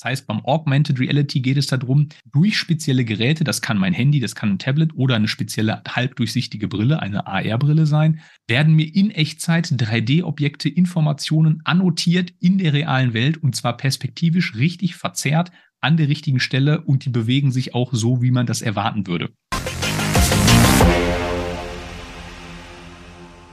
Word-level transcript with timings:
Das 0.00 0.06
heißt, 0.06 0.26
beim 0.26 0.42
Augmented 0.46 0.98
Reality 0.98 1.40
geht 1.40 1.58
es 1.58 1.66
darum, 1.66 2.08
durch 2.32 2.56
spezielle 2.56 3.04
Geräte, 3.04 3.44
das 3.44 3.60
kann 3.60 3.76
mein 3.76 3.92
Handy, 3.92 4.18
das 4.18 4.34
kann 4.34 4.52
ein 4.52 4.58
Tablet 4.58 4.94
oder 4.94 5.14
eine 5.14 5.28
spezielle 5.28 5.82
halbdurchsichtige 5.86 6.68
Brille, 6.68 7.02
eine 7.02 7.26
AR-Brille 7.26 7.84
sein, 7.84 8.20
werden 8.48 8.74
mir 8.74 8.94
in 8.94 9.10
Echtzeit 9.10 9.66
3D-Objekte, 9.66 10.70
Informationen 10.70 11.60
annotiert 11.64 12.32
in 12.40 12.56
der 12.56 12.72
realen 12.72 13.12
Welt 13.12 13.36
und 13.42 13.54
zwar 13.54 13.76
perspektivisch 13.76 14.54
richtig 14.54 14.96
verzerrt 14.96 15.52
an 15.82 15.98
der 15.98 16.08
richtigen 16.08 16.40
Stelle 16.40 16.80
und 16.80 17.04
die 17.04 17.10
bewegen 17.10 17.52
sich 17.52 17.74
auch 17.74 17.92
so, 17.92 18.22
wie 18.22 18.30
man 18.30 18.46
das 18.46 18.62
erwarten 18.62 19.06
würde. 19.06 19.34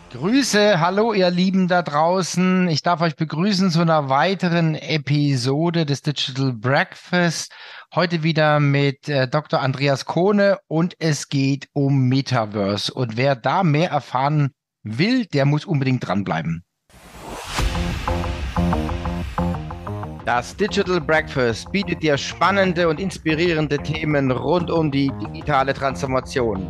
Grüße, 0.09 0.79
hallo 0.79 1.11
ihr 1.11 1.29
Lieben 1.29 1.67
da 1.67 1.81
draußen. 1.81 2.69
Ich 2.69 2.81
darf 2.81 3.01
euch 3.01 3.17
begrüßen 3.17 3.71
zu 3.71 3.81
einer 3.81 4.07
weiteren 4.07 4.75
Episode 4.75 5.85
des 5.85 6.01
Digital 6.01 6.53
Breakfast. 6.53 7.51
Heute 7.93 8.23
wieder 8.23 8.61
mit 8.61 9.09
äh, 9.09 9.27
Dr. 9.27 9.59
Andreas 9.59 10.05
Kohne 10.05 10.59
und 10.67 10.95
es 10.99 11.27
geht 11.27 11.67
um 11.73 12.07
Metaverse. 12.07 12.93
Und 12.93 13.17
wer 13.17 13.35
da 13.35 13.63
mehr 13.63 13.89
erfahren 13.91 14.51
will, 14.81 15.25
der 15.25 15.43
muss 15.43 15.65
unbedingt 15.65 16.07
dranbleiben. 16.07 16.63
Das 20.23 20.55
Digital 20.55 21.01
Breakfast 21.01 21.69
bietet 21.73 22.01
dir 22.01 22.17
spannende 22.17 22.87
und 22.87 23.01
inspirierende 23.01 23.77
Themen 23.77 24.31
rund 24.31 24.71
um 24.71 24.89
die 24.89 25.11
digitale 25.21 25.73
Transformation. 25.73 26.69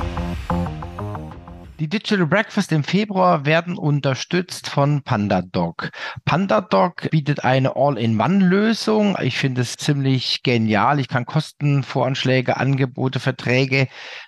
Die 1.81 1.89
Digital 1.89 2.27
Breakfast 2.27 2.71
im 2.73 2.83
Februar 2.83 3.47
werden 3.47 3.75
unterstützt 3.75 4.69
von 4.69 5.01
PandaDoc. 5.01 5.89
PandaDoc 6.25 7.09
bietet 7.09 7.43
eine 7.43 7.75
All-in-One-Lösung. 7.75 9.17
Ich 9.19 9.39
finde 9.39 9.61
es 9.61 9.77
ziemlich 9.77 10.43
genial. 10.43 10.99
Ich 10.99 11.07
kann 11.07 11.25
Kostenvoranschläge, 11.25 12.57
Angebote, 12.57 13.19
Verträge, 13.19 13.87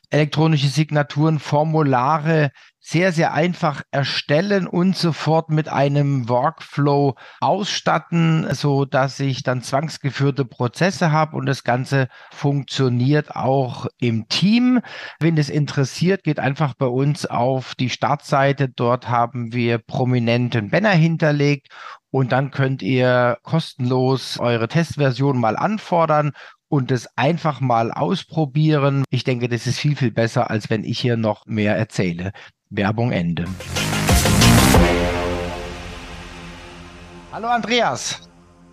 elektronische 0.09 0.67
Signaturen, 0.67 1.37
Formulare 1.37 2.49
sehr, 2.85 3.13
sehr 3.13 3.33
einfach 3.33 3.81
erstellen 3.91 4.67
und 4.67 4.97
sofort 4.97 5.49
mit 5.49 5.69
einem 5.69 6.27
Workflow 6.27 7.15
ausstatten, 7.39 8.53
so 8.53 8.83
dass 8.83 9.21
ich 9.21 9.41
dann 9.41 9.61
zwangsgeführte 9.61 10.43
Prozesse 10.43 11.13
habe 11.13 11.37
und 11.37 11.45
das 11.45 11.63
Ganze 11.63 12.09
funktioniert 12.31 13.37
auch 13.37 13.87
im 13.99 14.27
Team. 14.27 14.81
Wenn 15.21 15.37
es 15.37 15.49
interessiert, 15.49 16.23
geht 16.23 16.39
einfach 16.39 16.73
bei 16.73 16.87
uns 16.87 17.25
auf 17.25 17.73
die 17.73 17.89
Startseite. 17.89 18.67
Dort 18.67 19.07
haben 19.07 19.53
wir 19.53 19.77
prominenten 19.77 20.69
Banner 20.69 20.91
hinterlegt 20.91 21.69
und 22.11 22.33
dann 22.33 22.51
könnt 22.51 22.81
ihr 22.81 23.37
kostenlos 23.43 24.37
eure 24.39 24.67
Testversion 24.67 25.39
mal 25.39 25.55
anfordern 25.55 26.33
und 26.73 26.89
es 26.89 27.07
einfach 27.15 27.61
mal 27.61 27.91
ausprobieren. 27.91 29.03
Ich 29.11 29.23
denke, 29.23 29.47
das 29.47 29.67
ist 29.67 29.77
viel, 29.77 29.95
viel 29.95 30.09
besser, 30.09 30.49
als 30.49 30.71
wenn 30.71 30.83
ich 30.83 30.99
hier 30.99 31.17
noch 31.17 31.45
mehr 31.45 31.77
erzähle. 31.77 32.31
Werbung 32.71 33.11
Ende. 33.11 33.45
Hallo 37.31 37.47
Andreas. 37.47 38.27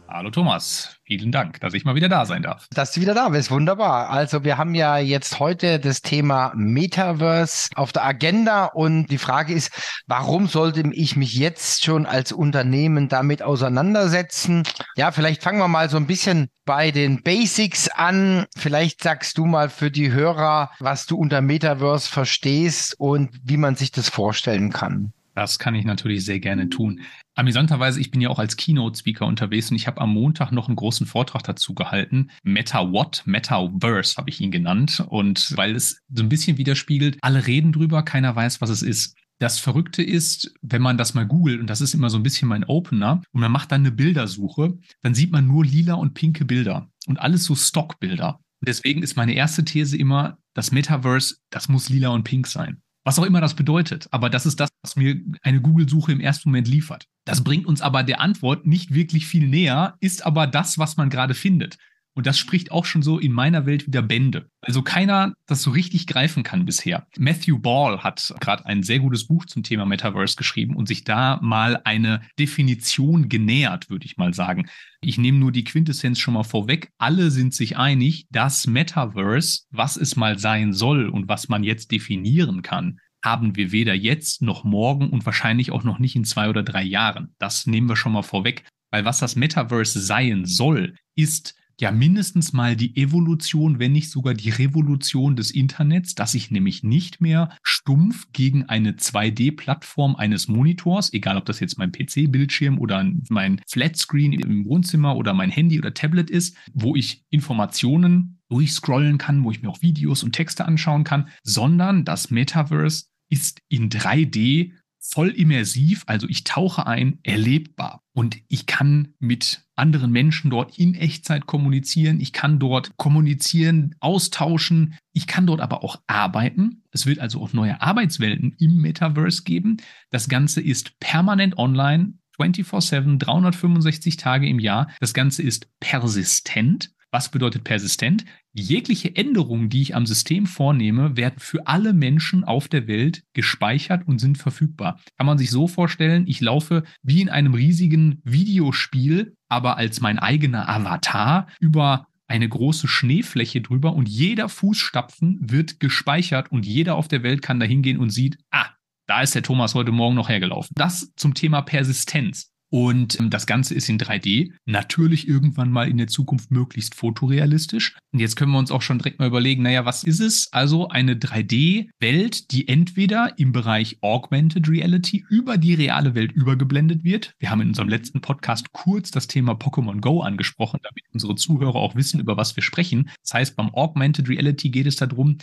Hallo 0.08 0.30
Thomas, 0.30 0.96
vielen 1.10 1.32
Dank, 1.32 1.58
dass 1.58 1.74
ich 1.74 1.84
mal 1.84 1.96
wieder 1.96 2.08
da 2.08 2.24
sein 2.24 2.42
darf. 2.42 2.68
Dass 2.72 2.92
du 2.92 3.00
wieder 3.00 3.14
da 3.14 3.30
bist, 3.30 3.50
wunderbar. 3.50 4.10
Also 4.10 4.44
wir 4.44 4.58
haben 4.58 4.76
ja 4.76 4.98
jetzt 4.98 5.40
heute 5.40 5.80
das 5.80 6.02
Thema 6.02 6.52
Metaverse 6.54 7.70
auf 7.74 7.90
der 7.90 8.04
Agenda 8.04 8.66
und 8.66 9.08
die 9.08 9.18
Frage 9.18 9.52
ist, 9.52 9.72
warum 10.06 10.46
sollte 10.46 10.84
ich 10.92 11.16
mich 11.16 11.34
jetzt 11.34 11.84
schon 11.84 12.06
als 12.06 12.30
Unternehmen 12.30 13.08
damit 13.08 13.42
auseinandersetzen? 13.42 14.62
Ja, 14.94 15.10
vielleicht 15.10 15.42
fangen 15.42 15.58
wir 15.58 15.66
mal 15.66 15.90
so 15.90 15.96
ein 15.96 16.06
bisschen 16.06 16.48
bei 16.64 16.92
den 16.92 17.24
Basics 17.24 17.88
an. 17.88 18.46
Vielleicht 18.56 19.02
sagst 19.02 19.36
du 19.36 19.46
mal 19.46 19.68
für 19.68 19.90
die 19.90 20.12
Hörer, 20.12 20.70
was 20.78 21.06
du 21.06 21.16
unter 21.16 21.40
Metaverse 21.40 22.08
verstehst 22.08 22.94
und 23.00 23.30
wie 23.42 23.56
man 23.56 23.74
sich 23.74 23.90
das 23.90 24.08
vorstellen 24.08 24.70
kann. 24.70 25.12
Das 25.34 25.58
kann 25.58 25.74
ich 25.74 25.84
natürlich 25.84 26.24
sehr 26.24 26.40
gerne 26.40 26.68
tun. 26.68 27.00
Amüsanterweise, 27.34 28.00
ich 28.00 28.10
bin 28.10 28.20
ja 28.20 28.28
auch 28.28 28.38
als 28.38 28.56
Keynote-Speaker 28.56 29.26
unterwegs 29.26 29.70
und 29.70 29.76
ich 29.76 29.86
habe 29.86 30.00
am 30.00 30.12
Montag 30.12 30.52
noch 30.52 30.68
einen 30.68 30.76
großen 30.76 31.06
Vortrag 31.06 31.42
dazu 31.44 31.74
gehalten. 31.74 32.30
Meta 32.42 32.92
What, 32.92 33.22
Metaverse 33.24 34.16
habe 34.16 34.30
ich 34.30 34.40
ihn 34.40 34.50
genannt. 34.50 35.04
Und 35.08 35.56
weil 35.56 35.74
es 35.74 36.02
so 36.12 36.22
ein 36.22 36.28
bisschen 36.28 36.58
widerspiegelt, 36.58 37.18
alle 37.22 37.46
reden 37.46 37.72
drüber, 37.72 38.02
keiner 38.02 38.34
weiß, 38.34 38.60
was 38.60 38.70
es 38.70 38.82
ist. 38.82 39.16
Das 39.38 39.58
Verrückte 39.58 40.02
ist, 40.02 40.52
wenn 40.60 40.82
man 40.82 40.98
das 40.98 41.14
mal 41.14 41.26
googelt, 41.26 41.60
und 41.60 41.66
das 41.68 41.80
ist 41.80 41.94
immer 41.94 42.10
so 42.10 42.18
ein 42.18 42.22
bisschen 42.22 42.46
mein 42.46 42.64
Opener, 42.64 43.22
und 43.32 43.40
man 43.40 43.50
macht 43.50 43.72
dann 43.72 43.80
eine 43.80 43.90
Bildersuche, 43.90 44.76
dann 45.02 45.14
sieht 45.14 45.32
man 45.32 45.46
nur 45.46 45.64
lila 45.64 45.94
und 45.94 46.12
pinke 46.12 46.44
Bilder 46.44 46.90
und 47.06 47.18
alles 47.18 47.44
so 47.44 47.54
Stockbilder. 47.54 48.40
Deswegen 48.60 49.02
ist 49.02 49.16
meine 49.16 49.32
erste 49.32 49.64
These 49.64 49.96
immer, 49.96 50.36
das 50.52 50.72
Metaverse, 50.72 51.36
das 51.48 51.70
muss 51.70 51.88
lila 51.88 52.10
und 52.10 52.24
pink 52.24 52.46
sein. 52.46 52.82
Was 53.10 53.18
auch 53.18 53.24
immer 53.24 53.40
das 53.40 53.54
bedeutet. 53.54 54.06
Aber 54.12 54.30
das 54.30 54.46
ist 54.46 54.60
das, 54.60 54.68
was 54.82 54.94
mir 54.94 55.20
eine 55.42 55.60
Google-Suche 55.60 56.12
im 56.12 56.20
ersten 56.20 56.48
Moment 56.48 56.68
liefert. 56.68 57.08
Das 57.24 57.42
bringt 57.42 57.66
uns 57.66 57.82
aber 57.82 58.04
der 58.04 58.20
Antwort 58.20 58.66
nicht 58.66 58.94
wirklich 58.94 59.26
viel 59.26 59.48
näher, 59.48 59.96
ist 59.98 60.24
aber 60.24 60.46
das, 60.46 60.78
was 60.78 60.96
man 60.96 61.10
gerade 61.10 61.34
findet. 61.34 61.76
Und 62.14 62.26
das 62.26 62.38
spricht 62.38 62.72
auch 62.72 62.84
schon 62.84 63.02
so 63.02 63.18
in 63.18 63.32
meiner 63.32 63.66
Welt 63.66 63.86
wieder 63.86 64.02
Bände. 64.02 64.50
Also 64.60 64.82
keiner 64.82 65.34
das 65.46 65.62
so 65.62 65.70
richtig 65.70 66.06
greifen 66.06 66.42
kann 66.42 66.64
bisher. 66.64 67.06
Matthew 67.16 67.58
Ball 67.58 68.02
hat 68.02 68.34
gerade 68.40 68.66
ein 68.66 68.82
sehr 68.82 68.98
gutes 68.98 69.26
Buch 69.26 69.46
zum 69.46 69.62
Thema 69.62 69.86
Metaverse 69.86 70.36
geschrieben 70.36 70.76
und 70.76 70.88
sich 70.88 71.04
da 71.04 71.38
mal 71.40 71.80
eine 71.84 72.20
Definition 72.38 73.28
genähert, 73.28 73.90
würde 73.90 74.06
ich 74.06 74.16
mal 74.16 74.34
sagen. 74.34 74.68
Ich 75.00 75.18
nehme 75.18 75.38
nur 75.38 75.52
die 75.52 75.64
Quintessenz 75.64 76.18
schon 76.18 76.34
mal 76.34 76.42
vorweg. 76.42 76.90
Alle 76.98 77.30
sind 77.30 77.54
sich 77.54 77.76
einig, 77.76 78.26
dass 78.30 78.66
Metaverse, 78.66 79.62
was 79.70 79.96
es 79.96 80.16
mal 80.16 80.38
sein 80.38 80.72
soll 80.72 81.08
und 81.08 81.28
was 81.28 81.48
man 81.48 81.62
jetzt 81.62 81.92
definieren 81.92 82.62
kann, 82.62 82.98
haben 83.22 83.54
wir 83.56 83.70
weder 83.70 83.94
jetzt 83.94 84.42
noch 84.42 84.64
morgen 84.64 85.10
und 85.10 85.26
wahrscheinlich 85.26 85.70
auch 85.70 85.84
noch 85.84 85.98
nicht 85.98 86.16
in 86.16 86.24
zwei 86.24 86.48
oder 86.48 86.62
drei 86.62 86.82
Jahren. 86.82 87.34
Das 87.38 87.66
nehmen 87.66 87.88
wir 87.88 87.96
schon 87.96 88.12
mal 88.12 88.22
vorweg. 88.22 88.64
Weil 88.90 89.04
was 89.04 89.18
das 89.20 89.36
Metaverse 89.36 90.00
sein 90.00 90.46
soll, 90.46 90.96
ist 91.14 91.54
ja 91.80 91.90
mindestens 91.90 92.52
mal 92.52 92.76
die 92.76 92.96
Evolution, 92.96 93.78
wenn 93.78 93.92
nicht 93.92 94.10
sogar 94.10 94.34
die 94.34 94.50
Revolution 94.50 95.36
des 95.36 95.50
Internets, 95.50 96.14
dass 96.14 96.34
ich 96.34 96.50
nämlich 96.50 96.82
nicht 96.82 97.20
mehr 97.20 97.56
stumpf 97.62 98.28
gegen 98.32 98.64
eine 98.64 98.92
2D-Plattform 98.92 100.16
eines 100.16 100.48
Monitors, 100.48 101.12
egal 101.12 101.36
ob 101.36 101.44
das 101.46 101.60
jetzt 101.60 101.78
mein 101.78 101.92
PC-Bildschirm 101.92 102.78
oder 102.78 103.04
mein 103.28 103.60
Flatscreen 103.66 104.32
im 104.32 104.64
Wohnzimmer 104.66 105.16
oder 105.16 105.34
mein 105.34 105.50
Handy 105.50 105.78
oder 105.78 105.94
Tablet 105.94 106.30
ist, 106.30 106.56
wo 106.72 106.94
ich 106.94 107.24
Informationen 107.30 108.40
durchscrollen 108.48 109.18
kann, 109.18 109.44
wo 109.44 109.50
ich 109.50 109.62
mir 109.62 109.70
auch 109.70 109.82
Videos 109.82 110.22
und 110.22 110.32
Texte 110.32 110.64
anschauen 110.64 111.04
kann, 111.04 111.28
sondern 111.42 112.04
das 112.04 112.30
Metaverse 112.30 113.06
ist 113.28 113.60
in 113.68 113.88
3D 113.90 114.72
voll 115.00 115.30
immersiv, 115.30 116.04
also 116.06 116.28
ich 116.28 116.44
tauche 116.44 116.86
ein, 116.86 117.18
erlebbar. 117.22 118.02
Und 118.12 118.36
ich 118.48 118.66
kann 118.66 119.14
mit 119.18 119.62
anderen 119.80 120.12
Menschen 120.12 120.50
dort 120.50 120.78
in 120.78 120.94
Echtzeit 120.94 121.46
kommunizieren. 121.46 122.20
Ich 122.20 122.32
kann 122.32 122.58
dort 122.58 122.96
kommunizieren, 122.96 123.96
austauschen. 123.98 124.94
Ich 125.12 125.26
kann 125.26 125.46
dort 125.46 125.60
aber 125.60 125.82
auch 125.82 126.00
arbeiten. 126.06 126.84
Es 126.92 127.06
wird 127.06 127.18
also 127.18 127.40
auch 127.42 127.52
neue 127.52 127.80
Arbeitswelten 127.80 128.54
im 128.58 128.76
Metaverse 128.80 129.42
geben. 129.42 129.78
Das 130.10 130.28
Ganze 130.28 130.60
ist 130.60 131.00
permanent 131.00 131.58
online, 131.58 132.14
24-7, 132.38 133.18
365 133.18 134.16
Tage 134.16 134.48
im 134.48 134.58
Jahr. 134.60 134.90
Das 135.00 135.14
Ganze 135.14 135.42
ist 135.42 135.68
persistent. 135.80 136.92
Was 137.12 137.30
bedeutet 137.30 137.64
persistent? 137.64 138.24
Jegliche 138.52 139.16
Änderungen, 139.16 139.68
die 139.68 139.82
ich 139.82 139.96
am 139.96 140.06
System 140.06 140.46
vornehme, 140.46 141.16
werden 141.16 141.38
für 141.38 141.66
alle 141.66 141.92
Menschen 141.92 142.44
auf 142.44 142.68
der 142.68 142.86
Welt 142.86 143.24
gespeichert 143.32 144.06
und 144.06 144.20
sind 144.20 144.38
verfügbar. 144.38 145.00
Kann 145.16 145.26
man 145.26 145.38
sich 145.38 145.50
so 145.50 145.66
vorstellen, 145.66 146.26
ich 146.28 146.40
laufe 146.40 146.84
wie 147.02 147.20
in 147.20 147.28
einem 147.28 147.54
riesigen 147.54 148.20
Videospiel, 148.24 149.34
aber 149.50 149.76
als 149.76 150.00
mein 150.00 150.18
eigener 150.18 150.68
Avatar 150.68 151.48
über 151.58 152.06
eine 152.26 152.48
große 152.48 152.88
Schneefläche 152.88 153.60
drüber 153.60 153.92
und 153.92 154.08
jeder 154.08 154.48
Fußstapfen 154.48 155.38
wird 155.42 155.80
gespeichert 155.80 156.52
und 156.52 156.64
jeder 156.64 156.94
auf 156.94 157.08
der 157.08 157.22
Welt 157.22 157.42
kann 157.42 157.60
da 157.60 157.66
hingehen 157.66 157.98
und 157.98 158.10
sieht, 158.10 158.38
ah, 158.50 158.68
da 159.06 159.22
ist 159.22 159.34
der 159.34 159.42
Thomas 159.42 159.74
heute 159.74 159.90
Morgen 159.90 160.14
noch 160.14 160.28
hergelaufen. 160.28 160.72
Das 160.76 161.12
zum 161.16 161.34
Thema 161.34 161.62
Persistenz. 161.62 162.52
Und 162.70 163.18
ähm, 163.18 163.30
das 163.30 163.46
Ganze 163.46 163.74
ist 163.74 163.88
in 163.88 163.98
3D, 163.98 164.52
natürlich 164.64 165.28
irgendwann 165.28 165.72
mal 165.72 165.88
in 165.88 165.98
der 165.98 166.06
Zukunft 166.06 166.50
möglichst 166.52 166.94
fotorealistisch. 166.94 167.96
Und 168.12 168.20
jetzt 168.20 168.36
können 168.36 168.52
wir 168.52 168.58
uns 168.58 168.70
auch 168.70 168.82
schon 168.82 168.98
direkt 168.98 169.18
mal 169.18 169.26
überlegen, 169.26 169.62
naja, 169.62 169.84
was 169.84 170.04
ist 170.04 170.20
es? 170.20 170.52
Also 170.52 170.88
eine 170.88 171.14
3D-Welt, 171.14 172.52
die 172.52 172.68
entweder 172.68 173.34
im 173.38 173.50
Bereich 173.50 173.98
Augmented 174.02 174.68
Reality 174.68 175.24
über 175.28 175.58
die 175.58 175.74
reale 175.74 176.14
Welt 176.14 176.30
übergeblendet 176.32 177.02
wird. 177.02 177.34
Wir 177.40 177.50
haben 177.50 177.60
in 177.60 177.68
unserem 177.68 177.88
letzten 177.88 178.20
Podcast 178.20 178.72
kurz 178.72 179.10
das 179.10 179.26
Thema 179.26 179.52
Pokémon 179.52 180.00
Go 180.00 180.20
angesprochen, 180.20 180.78
damit 180.82 181.04
unsere 181.12 181.34
Zuhörer 181.34 181.76
auch 181.76 181.96
wissen, 181.96 182.20
über 182.20 182.36
was 182.36 182.54
wir 182.54 182.62
sprechen. 182.62 183.10
Das 183.22 183.34
heißt, 183.34 183.56
beim 183.56 183.74
Augmented 183.74 184.28
Reality 184.28 184.70
geht 184.70 184.86
es 184.86 184.96
darum, 184.96 185.38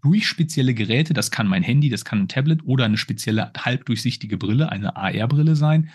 durch 0.00 0.26
spezielle 0.26 0.74
Geräte, 0.74 1.12
das 1.12 1.30
kann 1.30 1.46
mein 1.46 1.62
Handy, 1.62 1.90
das 1.90 2.04
kann 2.04 2.20
ein 2.20 2.28
Tablet 2.28 2.64
oder 2.64 2.86
eine 2.86 2.96
spezielle 2.96 3.52
halbdurchsichtige 3.56 4.38
Brille, 4.38 4.72
eine 4.72 4.96
AR-Brille 4.96 5.54
sein, 5.54 5.90